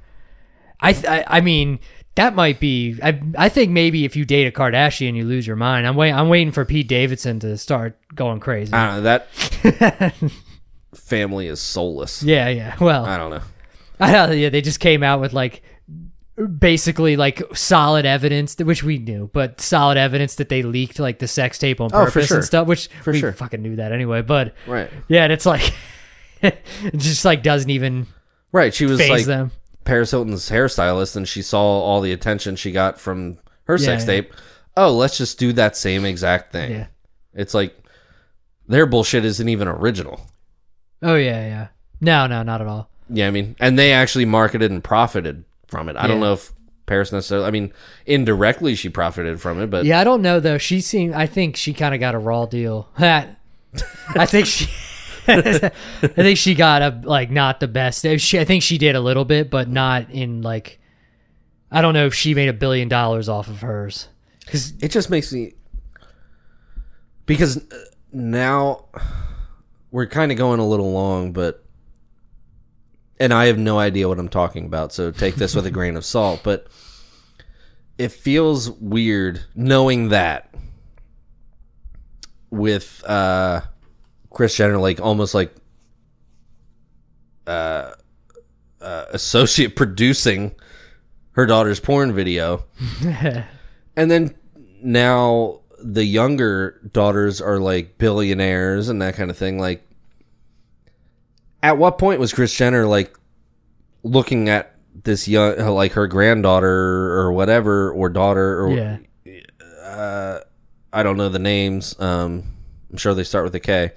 [0.81, 1.79] I, th- I, I mean,
[2.17, 2.99] that might be.
[3.03, 5.87] I, I think maybe if you date a Kardashian, you lose your mind.
[5.87, 8.73] I'm wait, I'm waiting for Pete Davidson to start going crazy.
[8.73, 10.15] I don't know, that
[10.95, 12.23] family is soulless.
[12.23, 12.77] yeah, yeah.
[12.81, 13.43] Well, I don't know.
[14.01, 15.63] I know, yeah, they just came out with like
[16.59, 21.29] basically like solid evidence, which we knew, but solid evidence that they leaked like the
[21.29, 22.39] sex tape on Oh, purpose sure.
[22.39, 23.33] and stuff, which For we sure.
[23.33, 24.23] fucking knew that anyway.
[24.23, 24.91] But Right.
[25.09, 25.73] yeah, and it's like
[26.43, 26.65] it
[26.97, 28.07] just like doesn't even
[28.55, 28.73] Right.
[28.73, 29.51] She was phase like them.
[29.83, 34.07] Paris Hilton's hairstylist and she saw all the attention she got from her sex yeah.
[34.07, 34.33] tape.
[34.77, 36.71] Oh, let's just do that same exact thing.
[36.71, 36.87] Yeah.
[37.35, 37.77] It's like
[38.69, 40.21] their bullshit isn't even original.
[41.03, 41.69] Oh yeah, yeah.
[42.01, 42.89] No, no, not at all.
[43.11, 45.97] Yeah, I mean, and they actually marketed and profited from it.
[45.97, 46.27] I don't Yeah.
[46.27, 46.53] know if
[46.87, 47.49] Paris necessarily.
[47.49, 47.73] I mean,
[48.07, 50.59] indirectly she profited from it, but Yeah, I don't know though.
[50.59, 51.13] She seemed.
[51.13, 52.89] I think she kind of got a raw deal.
[52.99, 54.69] I think she.
[55.29, 55.71] I
[56.09, 58.07] think she got a like not the best.
[58.19, 60.81] She, I think she did a little bit, but not in like.
[61.71, 64.09] I don't know if she made a billion dollars off of hers.
[64.45, 65.55] Because it just makes me
[67.27, 67.65] because
[68.13, 68.85] now
[69.91, 71.65] we're kind of going a little long, but
[73.19, 75.97] and I have no idea what I'm talking about, so take this with a grain
[75.97, 76.41] of salt.
[76.43, 76.67] But
[77.97, 80.53] it feels weird knowing that
[82.51, 83.63] with uh
[84.35, 85.55] Kris Jenner, like almost like
[87.47, 87.93] uh,
[88.81, 90.55] uh associate producing
[91.33, 92.65] her daughter's porn video.
[93.97, 94.35] And then
[94.83, 99.59] now the younger daughters are like billionaires and that kind of thing.
[99.59, 99.87] Like,
[101.63, 103.17] at what point was Kris Jenner like
[104.03, 108.99] looking at this young, like her granddaughter or whatever, or daughter, or yeah,
[109.83, 110.41] uh,
[110.93, 111.99] I don't know the names.
[112.01, 112.54] Um,
[112.95, 113.91] I'm sure they start with a K.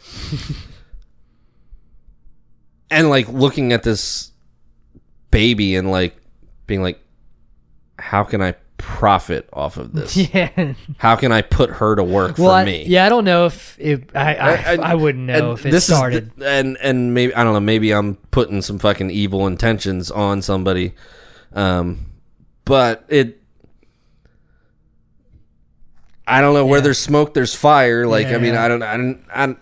[2.90, 4.32] and like looking at this
[5.30, 6.18] baby and like
[6.66, 7.00] being like,
[8.00, 10.18] how can I profit off of this?
[10.34, 10.74] yeah.
[10.98, 12.86] How can I put her to work well, for I- me?
[12.88, 14.10] yeah, I don't know if it.
[14.16, 16.32] I I, I, wouldn't know if it this is the- started.
[16.42, 17.60] and and maybe I don't know.
[17.60, 20.96] Maybe I'm putting some fucking evil intentions on somebody,
[21.54, 22.14] um,
[22.66, 23.44] but it.
[26.28, 26.84] I don't know where Yeah.
[26.84, 28.06] there's smoke, there's fire.
[28.06, 28.66] Like I mean, Yeah.
[28.66, 29.60] I don't, I don't, I don't,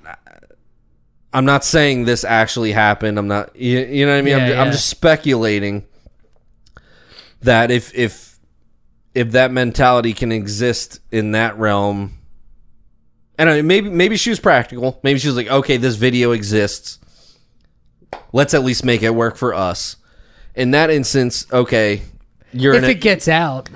[1.33, 3.17] I'm not saying this actually happened.
[3.19, 4.35] I'm not, you, you know what I mean.
[4.35, 5.85] I'm, Yeah, I'm just speculating
[7.41, 8.39] that if if
[9.13, 12.17] if that mentality can exist in that realm,
[13.37, 14.99] and I, maybe maybe she was practical.
[15.03, 16.99] Maybe she was like, okay, this video exists.
[18.33, 19.97] Let's at least make it work for us.
[20.55, 22.01] In that instance, okay,
[22.53, 23.69] you're if it gets out,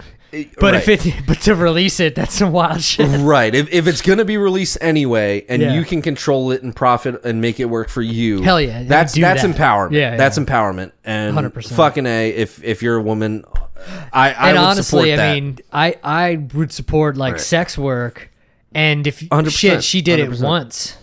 [0.60, 3.08] but if it but to release it, that's some wild shit.
[3.22, 5.74] right, if, if it's gonna be released anyway, and Yeah.
[5.74, 9.14] you can control it and profit and make it work for you, Hell yeah, that's
[9.14, 9.56] that's that.
[9.56, 9.92] empowerment.
[9.92, 11.74] Yeah, that's empowerment, and 100%.
[11.76, 12.30] fucking a.
[12.30, 13.44] If if you're a woman,
[14.14, 17.42] I I and would honestly, support I mean, I I would support like Right.
[17.42, 18.30] sex work,
[18.74, 20.44] and if 100%, shit, she did it 100%.
[20.44, 20.98] once,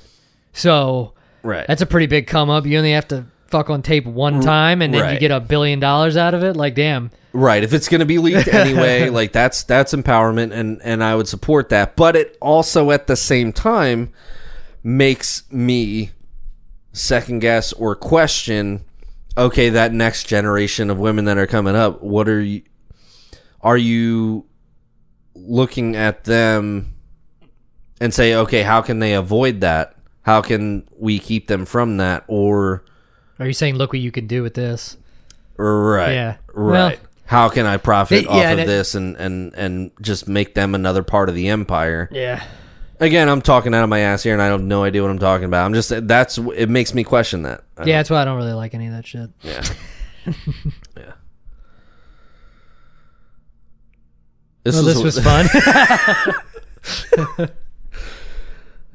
[0.53, 1.13] so
[1.43, 2.67] right, that's a pretty big come up.
[2.67, 5.81] You only have to fuck on tape one time, and then you get a billion
[5.81, 6.57] dollars out of it.
[6.57, 7.63] Like, damn, Right.
[7.63, 11.29] If it's going to be leaked anyway, like that's that's empowerment, and and I would
[11.29, 11.95] support that.
[11.95, 14.11] But it also at the same time
[14.83, 16.13] makes me
[16.95, 18.85] second guess or question.
[19.37, 22.03] Okay, that next generation of women that are coming up.
[22.03, 22.63] What are you?
[23.61, 24.47] Are you
[25.35, 26.95] looking at them
[28.01, 29.95] and say, okay, how can they avoid that?
[30.23, 32.25] How can we keep them from that?
[32.29, 32.83] Or
[33.39, 34.97] are you saying, look what you can do with this?
[35.57, 36.13] Right.
[36.13, 36.37] Yeah.
[36.53, 36.99] Right.
[36.99, 40.29] Well- How can I profit It- off yeah, of it- this and, and, and just
[40.29, 42.09] make them another part of the empire?
[42.13, 42.45] Yeah,
[42.99, 45.19] Again, I'm talking out of my ass here, and I have no idea what I'm
[45.19, 45.67] talking about.
[45.67, 47.63] I'm just that's it makes me question that.
[47.77, 47.99] I yeah.
[47.99, 49.29] That's why I don't really like any of that shit.
[49.43, 49.63] Yeah.
[50.97, 51.13] yeah.
[54.65, 55.47] This Well, this was fun.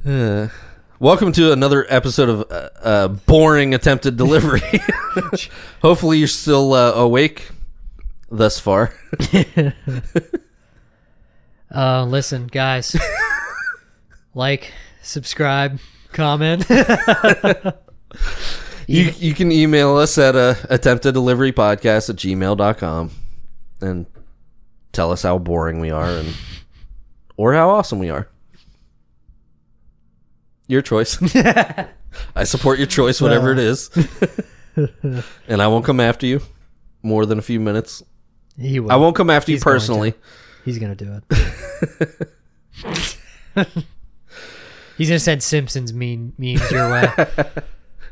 [0.04, 0.48] Uh,
[1.02, 4.62] welcome to another episode of uh, uh, boring attempted delivery.
[5.82, 7.50] Hopefully, you're still uh, awake
[8.30, 8.94] thus far.
[11.76, 12.96] uh, listen, guys,
[14.36, 14.72] like,
[15.02, 15.80] subscribe,
[16.14, 16.66] comment.
[18.88, 23.12] You, you can email us at uh, attempted delivery podcast at gmail.com
[23.80, 24.06] and
[24.92, 26.36] tell us how boring we are and
[27.38, 28.28] or how awesome we are.
[30.72, 31.18] Your choice.
[32.34, 33.90] I support your choice, whatever it is.
[35.50, 36.40] and I won't come after you
[37.04, 38.02] more than a few minutes.
[38.58, 38.90] he will.
[38.90, 39.80] I won't come after you He's going to.
[39.82, 40.14] personally.
[40.64, 41.20] He's gonna do
[43.54, 43.58] it.
[44.98, 47.10] He's gonna send Simpsons mean memes your way.